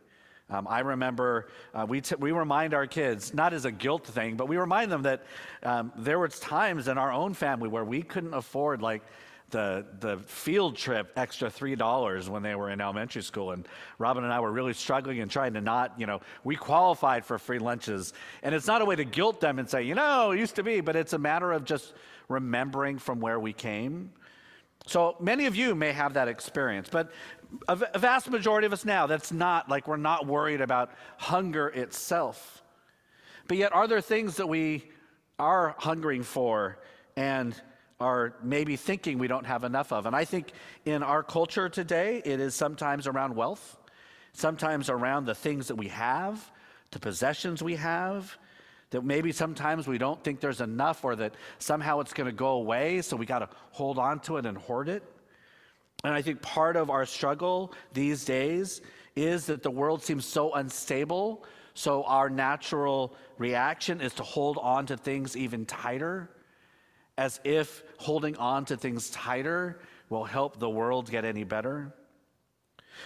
Um, 0.49 0.67
I 0.67 0.81
remember 0.81 1.49
uh, 1.75 1.85
we, 1.87 2.01
t- 2.01 2.15
we 2.19 2.33
remind 2.33 2.73
our 2.73 2.87
kids, 2.87 3.35
not 3.35 3.53
as 3.53 3.67
a 3.67 3.71
guilt 3.71 4.07
thing, 4.07 4.37
but 4.37 4.49
we 4.49 4.57
remind 4.57 4.91
them 4.91 5.03
that 5.03 5.25
um, 5.63 5.93
there 5.97 6.19
was 6.19 6.41
times 6.41 6.89
in 6.89 6.97
our 6.97 7.13
own 7.13 7.35
family 7.35 7.69
where 7.69 7.85
we 7.85 8.01
couldn't 8.01 8.33
afford 8.33 8.81
like 8.81 9.03
the, 9.51 9.87
the 10.01 10.19
field 10.19 10.77
trip 10.77 11.13
extra 11.17 11.51
$3 11.51 12.29
when 12.29 12.43
they 12.43 12.55
were 12.55 12.71
in 12.71 12.81
elementary 12.81 13.23
school. 13.23 13.53
And 13.53 13.67
Robin 13.99 14.25
and 14.25 14.33
I 14.33 14.41
were 14.41 14.53
really 14.53 14.75
struggling 14.75 15.21
and 15.21 15.31
trying 15.31 15.55
to 15.55 15.61
not, 15.61 15.99
you 15.99 16.07
know, 16.07 16.21
we 16.45 16.57
qualified 16.57 17.25
for 17.25 17.39
free 17.39 17.59
lunches. 17.59 18.13
And 18.43 18.55
it's 18.55 18.67
not 18.67 18.83
a 18.83 18.85
way 18.85 18.97
to 18.97 19.05
guilt 19.05 19.41
them 19.41 19.59
and 19.59 19.69
say, 19.69 19.83
you 19.83 19.95
know, 19.95 20.33
it 20.33 20.39
used 20.39 20.57
to 20.57 20.63
be, 20.63 20.81
but 20.81 20.97
it's 20.97 21.15
a 21.15 21.19
matter 21.19 21.53
of 21.53 21.65
just 21.65 21.95
remembering 22.29 22.99
from 22.99 23.21
where 23.21 23.41
we 23.41 23.53
came. 23.53 24.11
So 24.87 25.17
many 25.21 25.47
of 25.47 25.57
you 25.57 25.75
may 25.75 25.93
have 25.93 26.15
that 26.15 26.29
experience, 26.29 26.89
but 26.91 27.11
a, 27.67 27.77
vast 27.99 28.31
majority 28.31 28.67
of 28.67 28.73
us 28.73 28.85
now, 28.85 29.07
that's 29.07 29.33
not 29.33 29.69
like 29.69 29.89
we're 29.89 29.97
not 29.97 30.27
worried 30.27 30.61
about 30.61 30.93
hunger 31.17 31.69
itself. 31.69 32.63
But 33.49 33.57
yet, 33.57 33.75
are 33.75 33.89
there 33.89 34.01
things 34.03 34.37
that 34.37 34.49
we 34.49 34.91
are 35.39 35.75
hungering 35.79 36.23
for 36.23 36.79
and 37.17 37.61
are 38.01 38.35
maybe 38.43 38.77
thinking 38.77 39.19
we 39.19 39.27
don't 39.27 39.47
have 39.47 39.65
enough 39.65 39.93
of. 39.93 40.07
And 40.07 40.15
I 40.15 40.25
think 40.25 40.53
in 40.85 41.03
our 41.03 41.25
culture 41.25 41.69
today, 41.69 42.23
it 42.25 42.39
is 42.39 42.55
sometimes 42.55 43.09
around 43.09 43.35
wealth, 43.35 43.77
sometimes 44.33 44.89
around 44.89 45.25
the 45.25 45.35
things 45.35 45.67
that 45.67 45.75
we 45.75 45.89
have, 45.89 46.51
the 46.93 47.01
possessions 47.01 47.61
we 47.61 47.75
have, 47.75 48.39
that 48.91 49.05
maybe 49.05 49.33
sometimes 49.33 49.89
we 49.89 49.99
don't 49.99 50.23
think 50.23 50.39
there's 50.39 50.61
enough 50.61 51.05
or 51.05 51.17
that 51.17 51.35
somehow 51.59 51.99
it's 51.99 52.15
going 52.15 52.29
to 52.29 52.33
go 52.33 52.51
away, 52.51 53.03
so 53.03 53.17
we 53.17 53.27
got 53.27 53.41
to 53.41 53.49
hold 53.73 53.99
on 53.99 54.21
to 54.21 54.37
it 54.37 54.47
and 54.47 54.57
hoard 54.57 54.89
it. 54.89 55.03
And 56.05 56.15
I 56.15 56.23
think 56.23 56.41
part 56.41 56.77
of 56.77 56.91
our 56.91 57.05
struggle 57.05 57.73
these 57.93 58.25
days 58.25 58.81
is 59.17 59.47
that 59.47 59.65
the 59.65 59.71
world 59.71 60.05
seems 60.05 60.25
so 60.25 60.55
unstable, 60.55 61.45
so 61.75 62.05
our 62.05 62.31
natural 62.31 63.17
reaction 63.39 64.01
is 64.01 64.15
to 64.15 64.23
hold 64.23 64.57
on 64.59 64.87
to 64.87 64.97
things 64.97 65.37
even 65.37 65.67
tighter 65.67 66.31
as 67.19 67.41
if 67.45 67.83
holding 67.99 68.37
on 68.37 68.65
to 68.67 68.77
things 68.77 69.11
tighter 69.11 69.81
will 70.09 70.25
help 70.25 70.59
the 70.59 70.71
world 70.71 71.11
get 71.11 71.27
any 71.27 71.45
better. 71.45 71.93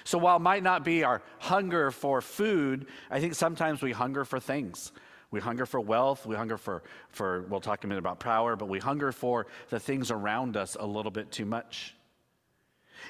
So, 0.04 0.18
while 0.18 0.36
it 0.36 0.40
might 0.40 0.62
not 0.62 0.84
be 0.84 1.02
our 1.02 1.22
hunger 1.38 1.90
for 1.90 2.20
food, 2.20 2.86
I 3.10 3.20
think 3.20 3.34
sometimes 3.34 3.82
we 3.82 3.92
hunger 3.92 4.24
for 4.24 4.38
things. 4.38 4.92
We 5.30 5.40
hunger 5.40 5.66
for 5.66 5.80
wealth. 5.80 6.26
We 6.26 6.36
hunger 6.36 6.58
for, 6.58 6.82
for 7.08 7.42
we'll 7.48 7.60
talk 7.60 7.84
a 7.84 7.86
minute 7.86 7.98
about 7.98 8.20
power, 8.20 8.54
but 8.54 8.68
we 8.68 8.78
hunger 8.78 9.12
for 9.12 9.46
the 9.70 9.80
things 9.80 10.10
around 10.10 10.56
us 10.56 10.76
a 10.78 10.86
little 10.86 11.10
bit 11.10 11.32
too 11.32 11.46
much. 11.46 11.94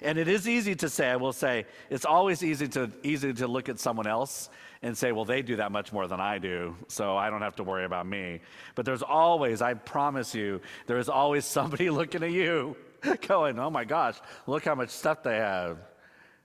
And 0.01 0.19
it 0.19 0.29
is 0.29 0.49
easy 0.49 0.75
to 0.77 0.89
say, 0.89 1.11
I 1.11 1.17
will 1.17 1.33
say, 1.33 1.67
it's 1.91 2.05
always 2.05 2.43
easy 2.43 2.69
to, 2.69 2.91
easy 3.03 3.33
to 3.35 3.47
look 3.47 3.69
at 3.69 3.79
someone 3.79 4.07
else 4.07 4.49
and 4.83 4.97
say, 4.97 5.13
well, 5.13 5.25
they 5.25 5.43
do 5.43 5.57
that 5.57 5.71
much 5.71 5.93
more 5.93 6.09
than 6.09 6.21
I 6.21 6.39
do, 6.39 6.77
so 6.89 7.17
I 7.17 7.31
don't 7.31 7.43
have 7.43 7.57
to 7.57 7.65
worry 7.65 7.85
about 7.85 8.07
me. 8.07 8.41
But 8.75 8.85
there's 8.85 9.03
always, 9.03 9.63
I 9.63 9.75
promise 9.75 10.35
you, 10.35 10.61
there 10.87 10.99
is 10.99 11.09
always 11.09 11.45
somebody 11.59 11.91
looking 11.91 12.23
at 12.23 12.33
you 12.33 12.77
going, 13.29 13.59
oh 13.59 13.71
my 13.71 13.85
gosh, 13.85 14.17
look 14.47 14.65
how 14.65 14.75
much 14.75 14.91
stuff 14.91 15.23
they 15.23 15.37
have. 15.37 15.79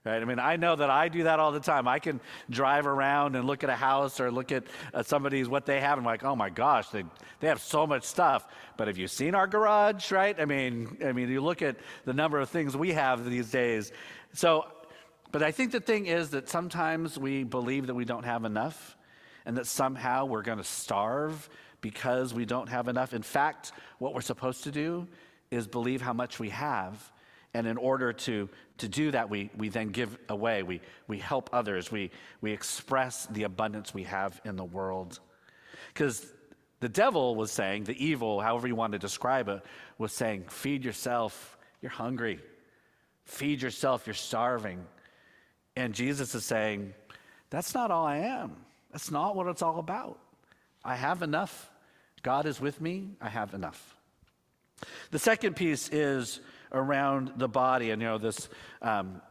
Right? 0.08 0.22
I 0.22 0.26
mean, 0.26 0.40
I 0.40 0.56
know 0.56 0.76
that 0.76 0.90
I 0.90 1.10
do 1.10 1.24
that 1.24 1.40
all 1.40 1.52
the 1.52 1.60
time. 1.60 1.88
I 1.88 2.00
can 2.00 2.22
drive 2.50 2.88
around 2.88 3.36
and 3.36 3.46
look 3.46 3.64
at 3.64 3.70
a 3.70 3.76
house 3.76 4.20
or 4.20 4.32
look 4.32 4.52
at 4.52 4.64
uh, 4.94 5.04
somebody's 5.04 5.50
what 5.50 5.66
they 5.66 5.82
have. 5.82 5.98
And 5.98 6.08
I'm 6.08 6.12
like, 6.12 6.24
oh 6.24 6.36
my 6.36 6.50
gosh, 6.50 6.90
they, 6.90 7.04
they 7.40 7.48
have 7.48 7.62
so 7.62 7.86
much 7.86 8.04
stuff. 8.04 8.48
But 8.78 8.88
have 8.88 8.98
you 8.98 9.08
seen 9.08 9.36
our 9.36 9.48
garage? 9.48 10.12
Right? 10.12 10.40
I 10.40 10.46
mean, 10.46 10.98
I 11.06 11.12
mean, 11.12 11.30
you 11.30 11.42
look 11.42 11.62
at 11.62 11.76
the 12.06 12.14
number 12.14 12.40
of 12.40 12.50
things 12.50 12.76
we 12.78 12.94
have 12.94 13.30
these 13.30 13.52
days. 13.52 13.92
So, 14.34 14.66
but 15.32 15.44
I 15.44 15.52
think 15.52 15.72
the 15.72 15.82
thing 15.82 16.06
is 16.06 16.30
that 16.30 16.48
sometimes 16.48 17.18
we 17.18 17.44
believe 17.44 17.88
that 17.88 17.96
we 17.96 18.06
don't 18.06 18.24
have 18.24 18.46
enough, 18.46 18.96
and 19.46 19.58
that 19.58 19.68
somehow 19.68 20.26
we're 20.26 20.42
going 20.42 20.58
to 20.58 20.64
starve 20.64 21.50
because 21.82 22.34
we 22.34 22.46
don't 22.46 22.70
have 22.70 22.88
enough. 22.88 23.14
In 23.14 23.22
fact, 23.22 23.72
what 24.00 24.14
we're 24.14 24.22
supposed 24.22 24.64
to 24.64 24.72
do 24.72 25.08
is 25.52 25.68
believe 25.68 26.02
how 26.02 26.14
much 26.14 26.40
we 26.40 26.50
have 26.50 27.12
and 27.58 27.66
in 27.66 27.78
order 27.78 28.14
to, 28.14 28.48
to 28.78 28.88
do 28.88 29.10
that, 29.10 29.32
we, 29.32 29.50
we 29.58 29.70
then 29.70 29.88
give 29.88 30.16
away, 30.30 30.62
we, 30.62 30.80
we 31.08 31.18
help 31.18 31.50
others, 31.52 31.92
we, 31.92 32.12
we 32.40 32.52
express 32.52 33.26
the 33.26 33.44
abundance 33.44 33.96
we 33.96 34.04
have 34.04 34.40
in 34.46 34.58
the 34.58 34.64
world. 34.64 35.20
Because 35.92 36.24
the 36.82 36.88
devil 36.88 37.36
was 37.36 37.52
saying, 37.52 37.86
the 37.86 38.06
evil, 38.06 38.40
however 38.42 38.68
you 38.68 38.76
want 38.76 38.94
to 38.94 39.00
describe 39.00 39.50
it, 39.50 39.66
was 39.98 40.14
saying, 40.14 40.46
feed 40.50 40.86
yourself, 40.86 41.58
you're 41.82 41.90
hungry. 41.90 42.40
Feed 43.26 43.64
yourself, 43.64 44.06
you're 44.06 44.14
starving. 44.14 44.86
And 45.76 45.96
Jesus 45.96 46.36
is 46.36 46.46
saying, 46.46 46.94
that's 47.50 47.74
not 47.74 47.90
all 47.90 48.06
I 48.06 48.18
am. 48.18 48.56
That's 48.92 49.10
not 49.10 49.36
what 49.36 49.48
it's 49.48 49.64
all 49.64 49.80
about. 49.80 50.20
I 50.86 50.96
have 50.96 51.24
enough. 51.24 51.72
God 52.22 52.46
is 52.46 52.62
with 52.62 52.80
me. 52.80 53.10
I 53.20 53.30
have 53.30 53.56
enough. 53.56 53.98
The 55.10 55.18
second 55.18 55.56
piece 55.56 55.90
is 55.90 56.40
around 56.72 57.34
the 57.38 57.48
body 57.48 57.92
and, 57.92 58.02
you 58.02 58.08
know, 58.08 58.18
this. 58.18 58.50
Um, 58.82 59.22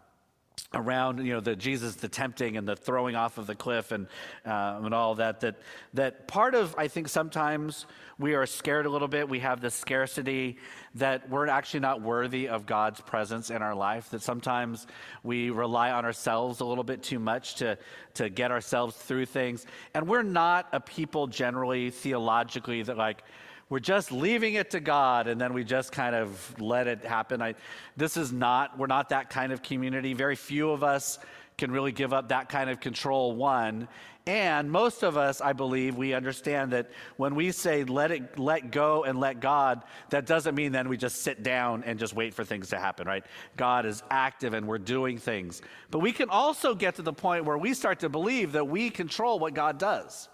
around 0.74 1.24
you 1.24 1.32
know 1.32 1.40
the 1.40 1.54
jesus 1.54 1.94
the 1.96 2.08
tempting 2.08 2.56
and 2.56 2.66
the 2.66 2.74
throwing 2.74 3.14
off 3.14 3.38
of 3.38 3.46
the 3.46 3.54
cliff 3.54 3.92
and 3.92 4.06
uh, 4.44 4.80
and 4.82 4.94
all 4.94 5.14
that 5.14 5.40
that 5.40 5.56
that 5.94 6.26
part 6.26 6.54
of 6.54 6.74
i 6.76 6.88
think 6.88 7.08
sometimes 7.08 7.86
we 8.18 8.34
are 8.34 8.46
scared 8.46 8.86
a 8.86 8.88
little 8.88 9.06
bit 9.06 9.28
we 9.28 9.38
have 9.38 9.60
this 9.60 9.74
scarcity 9.74 10.56
that 10.94 11.28
we're 11.30 11.46
actually 11.46 11.80
not 11.80 12.00
worthy 12.00 12.48
of 12.48 12.66
god's 12.66 13.00
presence 13.00 13.50
in 13.50 13.62
our 13.62 13.74
life 13.74 14.10
that 14.10 14.22
sometimes 14.22 14.86
we 15.22 15.50
rely 15.50 15.90
on 15.92 16.04
ourselves 16.04 16.60
a 16.60 16.64
little 16.64 16.84
bit 16.84 17.02
too 17.02 17.18
much 17.18 17.56
to 17.56 17.78
to 18.14 18.28
get 18.28 18.50
ourselves 18.50 18.96
through 18.96 19.26
things 19.26 19.66
and 19.94 20.08
we're 20.08 20.22
not 20.22 20.68
a 20.72 20.80
people 20.80 21.26
generally 21.26 21.90
theologically 21.90 22.82
that 22.82 22.96
like 22.96 23.22
we're 23.68 23.80
just 23.80 24.12
leaving 24.12 24.54
it 24.54 24.70
to 24.70 24.80
God 24.80 25.26
and 25.26 25.40
then 25.40 25.52
we 25.52 25.64
just 25.64 25.90
kind 25.90 26.14
of 26.14 26.60
let 26.60 26.86
it 26.86 27.04
happen. 27.04 27.42
I, 27.42 27.54
this 27.96 28.16
is 28.16 28.32
not, 28.32 28.78
we're 28.78 28.86
not 28.86 29.08
that 29.08 29.28
kind 29.28 29.52
of 29.52 29.62
community. 29.62 30.14
Very 30.14 30.36
few 30.36 30.70
of 30.70 30.84
us 30.84 31.18
can 31.58 31.70
really 31.70 31.92
give 31.92 32.12
up 32.12 32.28
that 32.28 32.48
kind 32.48 32.70
of 32.70 32.80
control, 32.80 33.34
one. 33.34 33.88
And 34.26 34.70
most 34.70 35.04
of 35.04 35.16
us, 35.16 35.40
I 35.40 35.52
believe, 35.52 35.96
we 35.96 36.12
understand 36.12 36.72
that 36.72 36.90
when 37.16 37.36
we 37.36 37.52
say 37.52 37.84
let 37.84 38.10
it 38.10 38.38
let 38.38 38.72
go 38.72 39.04
and 39.04 39.20
let 39.20 39.40
God, 39.40 39.84
that 40.10 40.26
doesn't 40.26 40.56
mean 40.56 40.72
then 40.72 40.88
we 40.88 40.96
just 40.96 41.22
sit 41.22 41.44
down 41.44 41.84
and 41.84 41.96
just 41.98 42.12
wait 42.12 42.34
for 42.34 42.44
things 42.44 42.68
to 42.70 42.78
happen, 42.78 43.06
right? 43.06 43.24
God 43.56 43.86
is 43.86 44.02
active 44.10 44.52
and 44.52 44.66
we're 44.66 44.78
doing 44.78 45.16
things. 45.16 45.62
But 45.92 46.00
we 46.00 46.12
can 46.12 46.28
also 46.28 46.74
get 46.74 46.96
to 46.96 47.02
the 47.02 47.12
point 47.12 47.44
where 47.44 47.56
we 47.56 47.72
start 47.72 48.00
to 48.00 48.08
believe 48.08 48.52
that 48.52 48.66
we 48.66 48.90
control 48.90 49.38
what 49.38 49.54
God 49.54 49.78
does. 49.78 50.28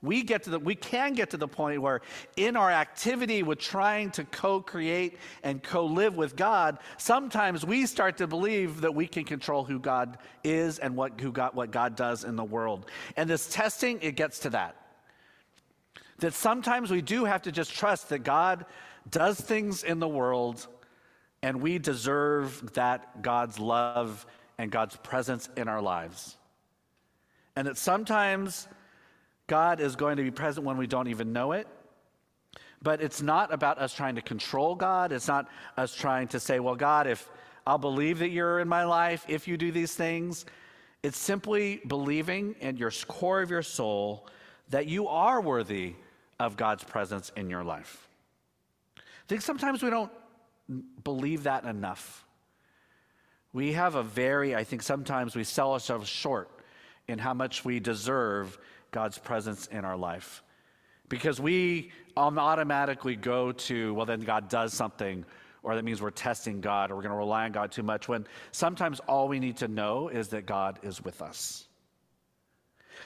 We 0.00 0.22
get 0.22 0.44
to 0.44 0.50
the, 0.50 0.58
we 0.60 0.76
can 0.76 1.14
get 1.14 1.30
to 1.30 1.36
the 1.36 1.48
point 1.48 1.82
where 1.82 2.02
in 2.36 2.56
our 2.56 2.70
activity 2.70 3.42
with 3.42 3.58
trying 3.58 4.12
to 4.12 4.24
co-create 4.24 5.18
and 5.42 5.60
co-live 5.60 6.16
with 6.16 6.36
God, 6.36 6.78
sometimes 6.98 7.66
we 7.66 7.84
start 7.84 8.18
to 8.18 8.28
believe 8.28 8.82
that 8.82 8.94
we 8.94 9.08
can 9.08 9.24
control 9.24 9.64
who 9.64 9.80
God 9.80 10.18
is 10.44 10.78
and 10.78 10.94
what, 10.94 11.20
who 11.20 11.32
God, 11.32 11.54
what 11.54 11.72
God 11.72 11.96
does 11.96 12.22
in 12.22 12.36
the 12.36 12.44
world. 12.44 12.86
And 13.16 13.28
this 13.28 13.48
testing, 13.48 13.98
it 14.00 14.14
gets 14.14 14.38
to 14.40 14.50
that. 14.50 14.76
That 16.18 16.32
sometimes 16.32 16.92
we 16.92 17.02
do 17.02 17.24
have 17.24 17.42
to 17.42 17.52
just 17.52 17.72
trust 17.72 18.10
that 18.10 18.20
God 18.20 18.66
does 19.10 19.40
things 19.40 19.82
in 19.82 19.98
the 19.98 20.08
world 20.08 20.68
and 21.42 21.60
we 21.60 21.78
deserve 21.78 22.72
that 22.74 23.22
God's 23.22 23.58
love 23.58 24.26
and 24.58 24.70
God's 24.70 24.96
presence 24.96 25.48
in 25.56 25.68
our 25.68 25.80
lives. 25.80 26.36
And 27.54 27.66
that 27.66 27.76
sometimes 27.76 28.68
God 29.48 29.80
is 29.80 29.96
going 29.96 30.18
to 30.18 30.22
be 30.22 30.30
present 30.30 30.64
when 30.64 30.76
we 30.76 30.86
don't 30.86 31.08
even 31.08 31.32
know 31.32 31.52
it. 31.52 31.66
But 32.80 33.02
it's 33.02 33.20
not 33.20 33.52
about 33.52 33.78
us 33.78 33.92
trying 33.92 34.14
to 34.14 34.22
control 34.22 34.76
God. 34.76 35.10
It's 35.10 35.26
not 35.26 35.48
us 35.76 35.94
trying 35.94 36.28
to 36.28 36.38
say, 36.38 36.60
well, 36.60 36.76
God, 36.76 37.08
if 37.08 37.28
I'll 37.68 37.76
believe 37.76 38.20
that 38.20 38.30
you're 38.30 38.60
in 38.60 38.68
my 38.68 38.84
life 38.84 39.26
if 39.28 39.46
you 39.46 39.58
do 39.58 39.70
these 39.70 39.94
things. 39.94 40.46
It's 41.02 41.18
simply 41.18 41.82
believing 41.86 42.54
in 42.60 42.78
your 42.78 42.90
core 43.06 43.42
of 43.42 43.50
your 43.50 43.60
soul 43.62 44.26
that 44.70 44.86
you 44.86 45.06
are 45.06 45.42
worthy 45.42 45.94
of 46.40 46.56
God's 46.56 46.82
presence 46.82 47.30
in 47.36 47.50
your 47.50 47.62
life. 47.62 48.08
I 48.96 49.02
think 49.28 49.42
sometimes 49.42 49.82
we 49.82 49.90
don't 49.90 50.10
believe 51.04 51.42
that 51.42 51.64
enough. 51.64 52.24
We 53.52 53.72
have 53.72 53.96
a 53.96 54.02
very, 54.02 54.56
I 54.56 54.64
think 54.64 54.82
sometimes 54.82 55.36
we 55.36 55.44
sell 55.44 55.74
ourselves 55.74 56.08
short 56.08 56.48
in 57.06 57.18
how 57.18 57.34
much 57.34 57.66
we 57.66 57.80
deserve 57.80 58.58
God's 58.90 59.18
presence 59.18 59.66
in 59.66 59.84
our 59.84 59.96
life. 59.96 60.42
Because 61.08 61.40
we 61.40 61.90
um, 62.16 62.38
automatically 62.38 63.16
go 63.16 63.52
to, 63.52 63.94
well, 63.94 64.06
then 64.06 64.20
God 64.20 64.48
does 64.48 64.72
something 64.72 65.24
or 65.62 65.74
that 65.74 65.84
means 65.84 66.00
we're 66.00 66.10
testing 66.10 66.60
God 66.60 66.90
or 66.90 66.96
we're 66.96 67.02
going 67.02 67.12
to 67.12 67.18
rely 67.18 67.44
on 67.44 67.52
God 67.52 67.72
too 67.72 67.82
much 67.82 68.08
when 68.08 68.26
sometimes 68.52 69.00
all 69.00 69.28
we 69.28 69.38
need 69.38 69.58
to 69.58 69.68
know 69.68 70.08
is 70.08 70.28
that 70.28 70.46
God 70.46 70.78
is 70.82 71.02
with 71.02 71.20
us. 71.20 71.66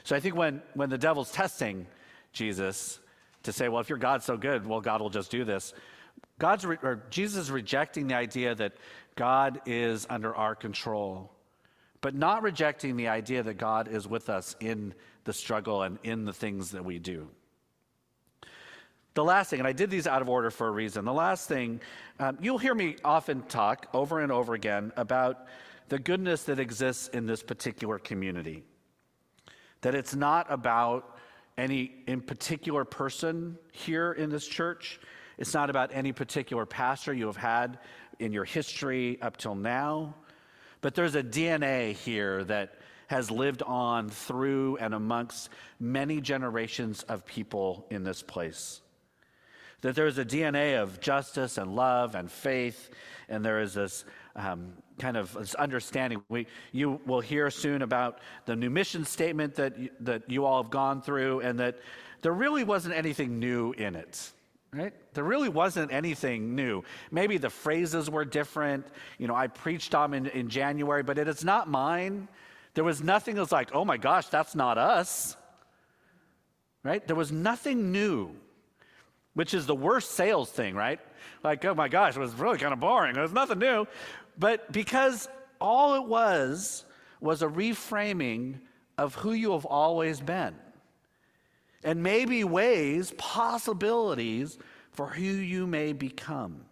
So 0.03 0.15
I 0.15 0.19
think 0.19 0.35
when, 0.35 0.61
when 0.73 0.89
the 0.89 0.97
devil's 0.97 1.31
testing 1.31 1.87
Jesus 2.31 2.99
to 3.43 3.51
say, 3.51 3.69
well, 3.69 3.81
if 3.81 3.89
your 3.89 3.97
God's 3.97 4.25
so 4.25 4.37
good, 4.37 4.65
well, 4.65 4.81
God 4.81 5.01
will 5.01 5.09
just 5.09 5.31
do 5.31 5.43
this. 5.43 5.73
God's 6.39 6.65
re- 6.65 6.77
or 6.81 7.03
Jesus 7.09 7.43
is 7.43 7.51
rejecting 7.51 8.07
the 8.07 8.15
idea 8.15 8.55
that 8.55 8.73
God 9.15 9.61
is 9.65 10.07
under 10.09 10.35
our 10.35 10.55
control, 10.55 11.31
but 12.01 12.15
not 12.15 12.43
rejecting 12.43 12.97
the 12.97 13.07
idea 13.07 13.43
that 13.43 13.55
God 13.55 13.87
is 13.87 14.07
with 14.07 14.29
us 14.29 14.55
in 14.59 14.93
the 15.23 15.33
struggle 15.33 15.83
and 15.83 15.99
in 16.03 16.25
the 16.25 16.33
things 16.33 16.71
that 16.71 16.83
we 16.83 16.99
do. 16.99 17.29
The 19.13 19.23
last 19.23 19.51
thing, 19.51 19.59
and 19.59 19.67
I 19.67 19.73
did 19.73 19.91
these 19.91 20.07
out 20.07 20.21
of 20.21 20.29
order 20.29 20.49
for 20.49 20.67
a 20.67 20.71
reason. 20.71 21.05
The 21.05 21.13
last 21.13 21.47
thing, 21.47 21.81
um, 22.19 22.37
you'll 22.41 22.57
hear 22.57 22.73
me 22.73 22.95
often 23.05 23.43
talk 23.43 23.87
over 23.93 24.21
and 24.21 24.31
over 24.31 24.55
again 24.55 24.91
about 24.97 25.45
the 25.89 25.99
goodness 25.99 26.43
that 26.43 26.59
exists 26.59 27.09
in 27.09 27.27
this 27.27 27.43
particular 27.43 27.99
community. 27.99 28.63
That 29.81 29.93
it's 29.93 30.15
not 30.15 30.51
about 30.51 31.17
any 31.57 31.91
in 32.07 32.21
particular 32.21 32.83
person 32.85 33.57
here 33.71 34.13
in 34.13 34.31
this 34.31 34.47
church. 34.47 34.99
It's 35.37 35.53
not 35.53 35.69
about 35.69 35.91
any 35.93 36.11
particular 36.11 36.65
pastor 36.65 37.13
you 37.13 37.27
have 37.27 37.37
had 37.37 37.77
in 38.19 38.31
your 38.31 38.45
history 38.45 39.21
up 39.21 39.37
till 39.37 39.55
now. 39.55 40.15
But 40.81 40.95
there's 40.95 41.15
a 41.15 41.23
DNA 41.23 41.93
here 41.93 42.43
that 42.45 42.79
has 43.13 43.31
lived 43.31 43.61
on 43.63 44.09
through 44.09 44.77
and 44.77 44.93
amongst 44.93 45.49
many 45.79 46.19
generations 46.19 47.03
of 47.03 47.25
people 47.25 47.85
in 47.89 48.03
this 48.03 48.21
place 48.21 48.81
that 49.83 49.95
there 49.95 50.07
is 50.07 50.17
a 50.17 50.25
DNA 50.25 50.81
of 50.81 50.99
justice 51.01 51.57
and 51.57 51.75
love 51.75 52.15
and 52.15 52.31
faith, 52.31 52.89
and 53.27 53.45
there 53.45 53.59
is 53.59 53.73
this 53.73 54.05
um, 54.35 54.73
kind 54.97 55.17
of 55.17 55.33
this 55.33 55.55
understanding. 55.55 56.23
We, 56.29 56.47
you 56.71 57.01
will 57.05 57.19
hear 57.19 57.49
soon 57.51 57.81
about 57.81 58.19
the 58.45 58.55
new 58.55 58.69
mission 58.69 59.03
statement 59.03 59.55
that, 59.55 59.77
you, 59.77 59.89
that 59.99 60.29
you 60.29 60.45
all 60.45 60.63
have 60.63 60.71
gone 60.71 61.01
through, 61.01 61.41
and 61.41 61.59
that 61.59 61.79
there 62.21 62.31
really 62.31 62.63
wasn't 62.63 62.95
anything 62.95 63.39
new 63.39 63.73
in 63.73 63.95
it. 63.95 64.31
Right? 64.71 64.93
There 65.13 65.25
really 65.25 65.49
wasn't 65.49 65.91
anything 65.91 66.55
new. 66.55 66.83
Maybe 67.11 67.37
the 67.37 67.49
phrases 67.49 68.09
were 68.09 68.25
different. 68.25 68.87
You 69.19 69.27
know, 69.27 69.35
I 69.35 69.47
preached 69.47 69.93
on 69.93 70.15
in, 70.15 70.27
in 70.27 70.49
January, 70.49 71.03
but 71.03 71.19
it 71.19 71.27
is 71.27 71.43
not 71.43 71.69
mine. 71.69 72.27
There 72.73 72.83
was 72.83 73.03
nothing 73.03 73.35
that 73.35 73.41
was 73.41 73.51
like, 73.51 73.69
oh 73.73 73.85
my 73.85 73.97
gosh, 73.97 74.27
that's 74.27 74.55
not 74.55 74.77
us. 74.77 75.37
Right? 76.83 77.05
There 77.05 77.15
was 77.15 77.31
nothing 77.31 77.91
new 77.91 78.35
which 79.33 79.53
is 79.53 79.65
the 79.65 79.75
worst 79.75 80.11
sales 80.11 80.49
thing, 80.49 80.75
right? 80.75 80.99
Like, 81.43 81.65
oh 81.65 81.73
my 81.73 81.87
gosh, 81.87 82.15
it 82.15 82.19
was 82.19 82.33
really 82.35 82.57
kind 82.57 82.73
of 82.73 82.79
boring. 82.79 83.15
There's 83.15 83.33
nothing 83.33 83.59
new. 83.59 83.87
But 84.37 84.71
because 84.71 85.27
all 85.59 85.95
it 85.95 86.05
was 86.05 86.85
was 87.19 87.41
a 87.41 87.47
reframing 87.47 88.59
of 88.97 89.15
who 89.15 89.33
you 89.33 89.51
have 89.53 89.65
always 89.65 90.19
been. 90.19 90.55
And 91.83 92.01
maybe 92.01 92.43
ways, 92.43 93.13
possibilities 93.17 94.57
for 94.91 95.07
who 95.07 95.23
you 95.23 95.65
may 95.65 95.93
become. 95.93 96.65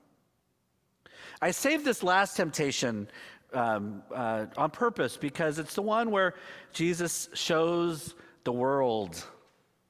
I 1.42 1.52
saved 1.52 1.84
this 1.84 2.04
last 2.04 2.38
temptation 2.38 3.10
um, 3.54 4.04
uh, 4.14 4.46
on 4.58 4.72
purpose 4.72 5.18
because 5.18 5.60
it's 5.60 5.76
the 5.76 5.82
one 5.82 6.12
where 6.12 6.36
Jesus 6.74 7.30
shows 7.34 8.16
the 8.44 8.52
world, 8.52 9.24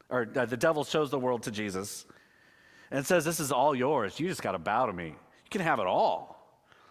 or 0.10 0.28
uh, 0.36 0.46
the 0.46 0.58
devil 0.58 0.84
shows 0.84 1.10
the 1.10 1.20
world 1.20 1.44
to 1.44 1.52
Jesus 1.52 2.06
and 2.92 3.06
says, 3.06 3.26
This 3.26 3.40
is 3.40 3.52
all 3.52 3.74
yours. 3.74 4.20
You 4.20 4.28
just 4.28 4.42
got 4.42 4.52
to 4.52 4.60
bow 4.60 4.86
to 4.86 4.94
me. 4.94 5.08
You 5.08 5.50
can 5.50 5.62
have 5.62 5.80
it 5.80 5.88
all. 5.88 6.32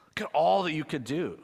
Look 0.08 0.28
at 0.28 0.34
all 0.34 0.64
that 0.64 0.72
you 0.72 0.84
could 0.84 1.04
do. 1.04 1.38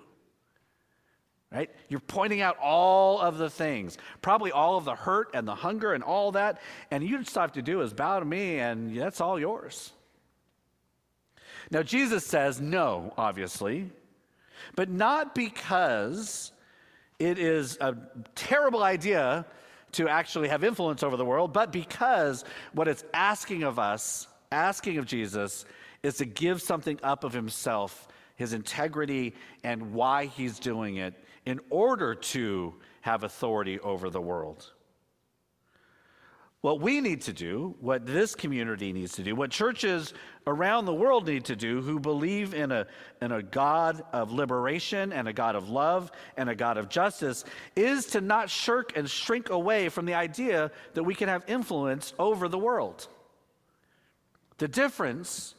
Right? 1.52 1.70
You're 1.88 2.00
pointing 2.00 2.40
out 2.40 2.58
all 2.58 3.20
of 3.20 3.38
the 3.38 3.48
things, 3.48 3.96
probably 4.20 4.50
all 4.50 4.76
of 4.76 4.84
the 4.84 4.96
hurt 4.96 5.30
and 5.32 5.46
the 5.46 5.54
hunger 5.54 5.94
and 5.94 6.02
all 6.02 6.32
that. 6.32 6.60
And 6.90 7.04
you 7.04 7.18
just 7.18 7.36
have 7.36 7.52
to 7.52 7.62
do 7.62 7.82
is 7.82 7.92
bow 7.92 8.18
to 8.18 8.26
me, 8.26 8.58
and 8.58 8.96
that's 8.96 9.20
all 9.20 9.38
yours. 9.38 9.92
Now, 11.70 11.82
Jesus 11.82 12.26
says 12.26 12.60
no, 12.60 13.12
obviously, 13.16 13.90
but 14.74 14.88
not 14.88 15.34
because 15.34 16.52
it 17.18 17.38
is 17.38 17.78
a 17.80 17.96
terrible 18.34 18.82
idea 18.82 19.46
to 19.92 20.08
actually 20.08 20.48
have 20.48 20.64
influence 20.64 21.02
over 21.02 21.16
the 21.16 21.24
world, 21.24 21.52
but 21.52 21.72
because 21.72 22.44
what 22.72 22.88
it's 22.88 23.04
asking 23.14 23.62
of 23.62 23.78
us 23.78 24.28
asking 24.52 24.98
of 24.98 25.06
Jesus 25.06 25.64
is 26.02 26.16
to 26.16 26.24
give 26.24 26.62
something 26.62 26.98
up 27.02 27.24
of 27.24 27.32
himself, 27.32 28.08
his 28.36 28.52
integrity, 28.52 29.34
and 29.64 29.92
why 29.92 30.26
he's 30.26 30.58
doing 30.58 30.96
it 30.96 31.14
in 31.46 31.60
order 31.70 32.14
to 32.14 32.74
have 33.00 33.24
authority 33.24 33.78
over 33.80 34.10
the 34.10 34.20
world. 34.20 34.72
What 36.62 36.80
we 36.80 37.00
need 37.00 37.20
to 37.22 37.32
do, 37.32 37.76
what 37.80 38.06
this 38.06 38.34
community 38.34 38.92
needs 38.92 39.12
to 39.12 39.22
do, 39.22 39.36
what 39.36 39.50
churches 39.50 40.14
around 40.46 40.86
the 40.86 40.94
world 40.94 41.26
need 41.26 41.44
to 41.44 41.56
do 41.56 41.82
who 41.82 42.00
believe 42.00 42.54
in 42.54 42.72
a, 42.72 42.86
in 43.20 43.30
a 43.30 43.42
God 43.42 44.02
of 44.12 44.32
liberation 44.32 45.12
and 45.12 45.28
a 45.28 45.32
God 45.32 45.54
of 45.54 45.68
love 45.68 46.10
and 46.36 46.48
a 46.48 46.54
God 46.54 46.78
of 46.78 46.88
justice, 46.88 47.44
is 47.76 48.06
to 48.06 48.20
not 48.20 48.50
shirk 48.50 48.96
and 48.96 49.08
shrink 49.08 49.50
away 49.50 49.88
from 49.88 50.06
the 50.06 50.14
idea 50.14 50.70
that 50.94 51.04
we 51.04 51.14
can 51.14 51.28
have 51.28 51.44
influence 51.46 52.14
over 52.18 52.48
the 52.48 52.58
world. 52.58 53.06
The 54.58 54.68
difference, 54.68 55.54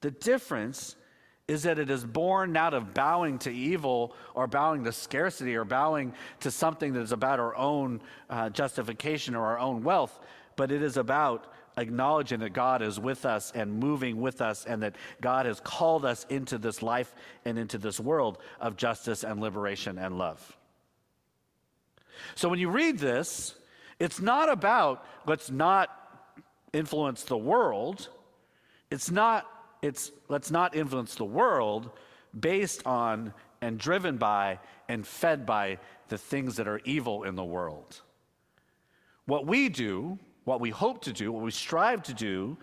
the 0.00 0.10
difference 0.10 0.96
is 1.46 1.64
that 1.64 1.78
it 1.78 1.90
is 1.90 2.04
born 2.04 2.52
not 2.52 2.72
of 2.72 2.94
bowing 2.94 3.38
to 3.38 3.50
evil 3.50 4.14
or 4.34 4.46
bowing 4.46 4.84
to 4.84 4.92
scarcity 4.92 5.54
or 5.54 5.64
bowing 5.64 6.14
to 6.40 6.50
something 6.50 6.94
that 6.94 7.00
is 7.00 7.12
about 7.12 7.38
our 7.38 7.54
own 7.56 8.00
uh, 8.30 8.48
justification 8.50 9.34
or 9.34 9.44
our 9.44 9.58
own 9.58 9.82
wealth, 9.82 10.18
but 10.56 10.72
it 10.72 10.82
is 10.82 10.96
about 10.96 11.52
acknowledging 11.76 12.40
that 12.40 12.50
God 12.50 12.82
is 12.82 12.98
with 12.98 13.26
us 13.26 13.52
and 13.54 13.78
moving 13.78 14.20
with 14.20 14.40
us 14.40 14.64
and 14.64 14.82
that 14.82 14.94
God 15.20 15.44
has 15.44 15.60
called 15.60 16.04
us 16.04 16.24
into 16.30 16.56
this 16.56 16.82
life 16.82 17.14
and 17.44 17.58
into 17.58 17.78
this 17.78 18.00
world 18.00 18.38
of 18.60 18.76
justice 18.76 19.24
and 19.24 19.40
liberation 19.40 19.98
and 19.98 20.16
love. 20.16 20.56
So 22.36 22.48
when 22.48 22.58
you 22.58 22.70
read 22.70 22.98
this, 22.98 23.54
it's 23.98 24.20
not 24.20 24.48
about 24.48 25.04
let's 25.26 25.50
not 25.50 25.90
influence 26.72 27.24
the 27.24 27.36
world. 27.36 28.08
It's 28.90 29.10
not, 29.10 29.46
it's 29.84 30.12
let's 30.28 30.50
not 30.50 30.74
influence 30.74 31.14
the 31.14 31.24
world 31.24 31.90
based 32.38 32.86
on 32.86 33.34
and 33.60 33.78
driven 33.78 34.16
by 34.16 34.58
and 34.88 35.06
fed 35.06 35.44
by 35.44 35.78
the 36.08 36.18
things 36.18 36.56
that 36.56 36.66
are 36.66 36.80
evil 36.84 37.24
in 37.24 37.34
the 37.34 37.44
world. 37.44 38.00
What 39.26 39.46
we 39.46 39.68
do, 39.68 40.18
what 40.44 40.60
we 40.60 40.70
hope 40.70 41.02
to 41.02 41.12
do, 41.12 41.30
what 41.30 41.42
we 41.42 41.50
strive 41.50 42.02
to 42.04 42.14
do, 42.14 42.56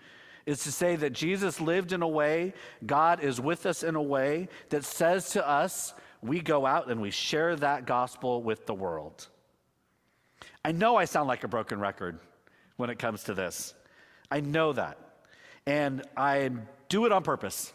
is 0.46 0.64
to 0.64 0.72
say 0.72 0.96
that 0.96 1.12
Jesus 1.12 1.60
lived 1.60 1.92
in 1.92 2.02
a 2.02 2.08
way, 2.08 2.54
God 2.84 3.22
is 3.22 3.40
with 3.40 3.66
us 3.66 3.84
in 3.84 3.94
a 3.94 4.02
way 4.02 4.48
that 4.70 4.84
says 4.84 5.30
to 5.30 5.48
us, 5.48 5.94
we 6.22 6.40
go 6.40 6.66
out 6.66 6.90
and 6.90 7.00
we 7.00 7.12
share 7.12 7.54
that 7.56 7.86
gospel 7.86 8.42
with 8.42 8.66
the 8.66 8.74
world. 8.74 9.28
I 10.64 10.72
know 10.72 10.96
I 10.96 11.04
sound 11.04 11.28
like 11.28 11.44
a 11.44 11.48
broken 11.48 11.78
record 11.78 12.18
when 12.76 12.90
it 12.90 12.98
comes 12.98 13.24
to 13.24 13.34
this. 13.34 13.74
I 14.30 14.40
know 14.40 14.72
that. 14.72 14.98
And 15.66 16.02
I 16.16 16.50
do 16.92 17.06
it 17.06 17.12
on 17.12 17.22
purpose 17.22 17.72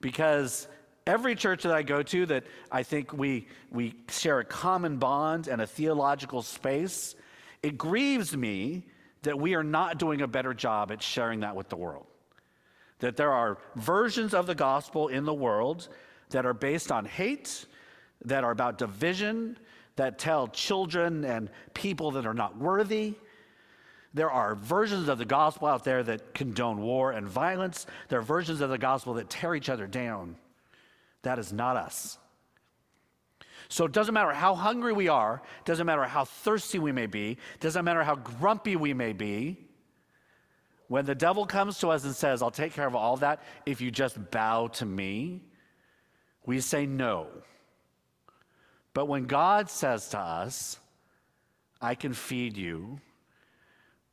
because 0.00 0.68
every 1.06 1.34
church 1.34 1.64
that 1.64 1.72
I 1.72 1.82
go 1.82 2.02
to 2.02 2.24
that 2.26 2.44
I 2.72 2.82
think 2.82 3.12
we, 3.12 3.46
we 3.70 3.94
share 4.08 4.38
a 4.38 4.44
common 4.44 4.96
bond 4.96 5.48
and 5.48 5.60
a 5.60 5.66
theological 5.66 6.40
space, 6.40 7.14
it 7.62 7.76
grieves 7.76 8.34
me 8.34 8.86
that 9.20 9.38
we 9.38 9.54
are 9.54 9.62
not 9.62 9.98
doing 9.98 10.22
a 10.22 10.26
better 10.26 10.54
job 10.54 10.90
at 10.90 11.02
sharing 11.02 11.40
that 11.40 11.54
with 11.54 11.68
the 11.68 11.76
world. 11.76 12.06
That 13.00 13.18
there 13.18 13.32
are 13.32 13.58
versions 13.76 14.32
of 14.32 14.46
the 14.46 14.54
gospel 14.54 15.08
in 15.08 15.26
the 15.26 15.34
world 15.34 15.88
that 16.30 16.46
are 16.46 16.54
based 16.54 16.90
on 16.90 17.04
hate, 17.04 17.66
that 18.24 18.44
are 18.44 18.50
about 18.50 18.78
division, 18.78 19.58
that 19.96 20.18
tell 20.18 20.48
children 20.48 21.26
and 21.26 21.50
people 21.74 22.12
that 22.12 22.24
are 22.24 22.32
not 22.32 22.56
worthy, 22.56 23.14
there 24.14 24.30
are 24.30 24.54
versions 24.54 25.08
of 25.08 25.18
the 25.18 25.24
gospel 25.24 25.68
out 25.68 25.84
there 25.84 26.02
that 26.02 26.34
condone 26.34 26.80
war 26.80 27.12
and 27.12 27.28
violence. 27.28 27.86
There 28.08 28.18
are 28.18 28.22
versions 28.22 28.60
of 28.60 28.70
the 28.70 28.78
gospel 28.78 29.14
that 29.14 29.28
tear 29.28 29.54
each 29.54 29.68
other 29.68 29.86
down. 29.86 30.36
That 31.22 31.38
is 31.38 31.52
not 31.52 31.76
us. 31.76 32.18
So 33.68 33.84
it 33.84 33.92
doesn't 33.92 34.14
matter 34.14 34.32
how 34.32 34.54
hungry 34.54 34.94
we 34.94 35.08
are, 35.08 35.42
doesn't 35.66 35.84
matter 35.84 36.04
how 36.04 36.24
thirsty 36.24 36.78
we 36.78 36.90
may 36.90 37.06
be, 37.06 37.36
doesn't 37.60 37.84
matter 37.84 38.02
how 38.02 38.14
grumpy 38.16 38.76
we 38.76 38.94
may 38.94 39.12
be. 39.12 39.58
When 40.88 41.04
the 41.04 41.14
devil 41.14 41.44
comes 41.44 41.78
to 41.80 41.88
us 41.88 42.04
and 42.04 42.14
says, 42.14 42.40
I'll 42.40 42.50
take 42.50 42.72
care 42.72 42.86
of 42.86 42.94
all 42.94 43.18
that 43.18 43.42
if 43.66 43.82
you 43.82 43.90
just 43.90 44.30
bow 44.30 44.68
to 44.68 44.86
me, 44.86 45.42
we 46.46 46.60
say 46.60 46.86
no. 46.86 47.26
But 48.94 49.04
when 49.06 49.26
God 49.26 49.68
says 49.68 50.08
to 50.08 50.18
us, 50.18 50.78
I 51.78 51.94
can 51.94 52.14
feed 52.14 52.56
you, 52.56 53.00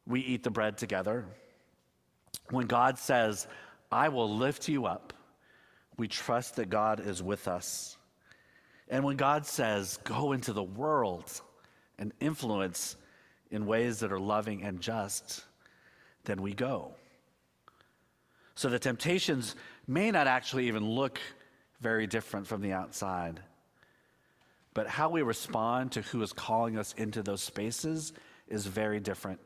we 0.08 0.22
eat 0.22 0.44
the 0.44 0.52
bread 0.52 0.78
together. 0.78 1.26
When 2.50 2.68
God 2.68 3.00
says, 3.00 3.48
I 3.92 4.10
will 4.10 4.36
lift 4.36 4.68
you 4.68 4.86
up, 4.86 5.14
We 5.98 6.08
trust 6.08 6.58
that 6.58 6.70
God 6.70 7.06
is 7.06 7.24
with 7.24 7.48
us. 7.48 7.98
And 8.90 9.04
when 9.04 9.18
God 9.18 9.46
says, 9.46 9.98
go 10.04 10.34
into 10.34 10.54
the 10.54 10.64
world 10.64 11.42
and 11.98 12.12
influence 12.20 12.98
in 13.50 13.66
ways 13.66 14.00
that 14.00 14.12
are 14.12 14.20
loving 14.20 14.64
and 14.64 14.82
just, 14.82 15.44
then 16.26 16.42
we 16.42 16.54
go. 16.54 16.94
So 18.56 18.70
the 18.70 18.80
temptations 18.80 19.56
may 19.88 20.12
not 20.12 20.28
actually 20.28 20.68
even 20.68 20.86
look 20.88 21.20
very 21.82 22.08
different 22.08 22.48
from 22.48 22.62
the 22.62 22.74
outside. 22.74 23.40
But 24.74 24.88
how 24.88 25.10
we 25.10 25.22
respond 25.22 25.94
to 25.94 26.02
who 26.02 26.22
is 26.22 26.34
calling 26.34 26.78
us 26.78 26.94
into 26.98 27.24
those 27.24 27.42
spaces 27.42 28.14
is 28.48 28.66
very 28.66 29.00
different. 29.00 29.40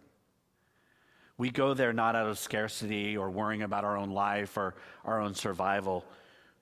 We 1.39 1.49
go 1.49 1.73
there 1.73 1.93
not 1.93 2.17
out 2.17 2.27
of 2.27 2.37
scarcity 2.37 3.15
or 3.15 3.29
worrying 3.29 3.61
about 3.61 3.85
our 3.85 3.95
own 3.95 4.09
life 4.09 4.57
or 4.57 4.75
our 5.05 5.21
own 5.21 5.33
survival. 5.33 6.03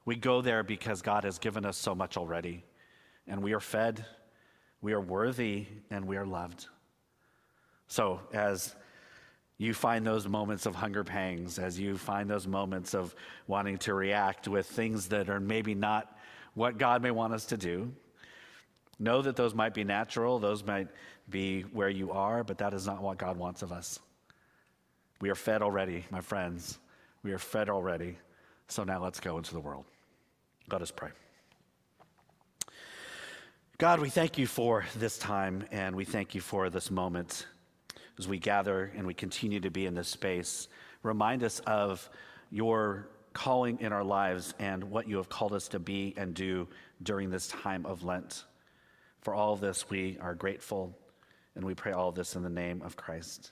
We 0.05 0.15
go 0.15 0.41
there 0.41 0.61
because 0.61 1.01
God 1.01 1.23
has 1.23 1.39
given 1.39 1.65
us 1.65 1.77
so 1.77 1.95
much 1.95 2.15
already, 2.15 2.63
and 3.27 3.41
we 3.41 3.53
are 3.53 3.59
fed, 3.59 4.05
we 4.79 4.93
are 4.93 5.01
worthy, 5.01 5.65
and 5.89 6.05
we 6.05 6.15
are 6.15 6.27
loved. 6.27 6.67
So, 7.87 8.19
as 8.31 8.75
you 9.57 9.73
find 9.73 10.05
those 10.05 10.27
moments 10.27 10.67
of 10.67 10.75
hunger 10.75 11.03
pangs, 11.03 11.57
as 11.57 11.79
you 11.79 11.97
find 11.97 12.29
those 12.29 12.45
moments 12.45 12.93
of 12.93 13.15
wanting 13.47 13.79
to 13.79 13.95
react 13.95 14.47
with 14.47 14.67
things 14.67 15.07
that 15.07 15.27
are 15.27 15.39
maybe 15.39 15.73
not 15.73 16.15
what 16.53 16.77
God 16.77 17.01
may 17.01 17.09
want 17.09 17.33
us 17.33 17.47
to 17.47 17.57
do, 17.57 17.91
know 18.99 19.23
that 19.23 19.35
those 19.35 19.55
might 19.55 19.73
be 19.73 19.83
natural, 19.83 20.37
those 20.37 20.63
might 20.63 20.89
be 21.31 21.63
where 21.63 21.89
you 21.89 22.11
are, 22.11 22.43
but 22.43 22.59
that 22.59 22.75
is 22.75 22.85
not 22.85 23.01
what 23.01 23.17
God 23.17 23.37
wants 23.37 23.63
of 23.63 23.71
us. 23.71 23.99
We 25.19 25.29
are 25.29 25.35
fed 25.35 25.61
already, 25.61 26.05
my 26.11 26.21
friends. 26.21 26.77
We 27.23 27.31
are 27.31 27.39
fed 27.39 27.69
already. 27.69 28.17
So 28.67 28.83
now 28.83 29.01
let's 29.01 29.19
go 29.19 29.37
into 29.37 29.53
the 29.53 29.59
world. 29.59 29.85
Let 30.71 30.81
us 30.81 30.91
pray. 30.91 31.09
God, 33.79 33.99
we 33.99 34.09
thank 34.09 34.37
you 34.37 34.47
for 34.47 34.85
this 34.95 35.17
time 35.17 35.65
and 35.71 35.95
we 35.95 36.03
thank 36.03 36.35
you 36.35 36.41
for 36.41 36.69
this 36.69 36.89
moment 36.91 37.45
as 38.17 38.27
we 38.27 38.39
gather 38.39 38.91
and 38.95 39.05
we 39.05 39.13
continue 39.13 39.59
to 39.59 39.69
be 39.69 39.85
in 39.85 39.93
this 39.93 40.07
space. 40.07 40.67
Remind 41.03 41.43
us 41.43 41.59
of 41.61 42.09
your 42.51 43.07
calling 43.33 43.79
in 43.79 43.93
our 43.93 44.03
lives 44.03 44.53
and 44.57 44.83
what 44.83 45.07
you 45.07 45.17
have 45.17 45.29
called 45.29 45.53
us 45.53 45.67
to 45.69 45.79
be 45.79 46.13
and 46.17 46.33
do 46.33 46.67
during 47.03 47.29
this 47.29 47.47
time 47.47 47.85
of 47.85 48.03
Lent. 48.03 48.45
For 49.21 49.35
all 49.35 49.53
of 49.53 49.59
this, 49.61 49.89
we 49.89 50.17
are 50.21 50.33
grateful 50.33 50.97
and 51.55 51.63
we 51.63 51.75
pray 51.75 51.91
all 51.91 52.09
of 52.09 52.15
this 52.15 52.35
in 52.35 52.43
the 52.43 52.49
name 52.49 52.81
of 52.81 52.95
Christ. 52.95 53.51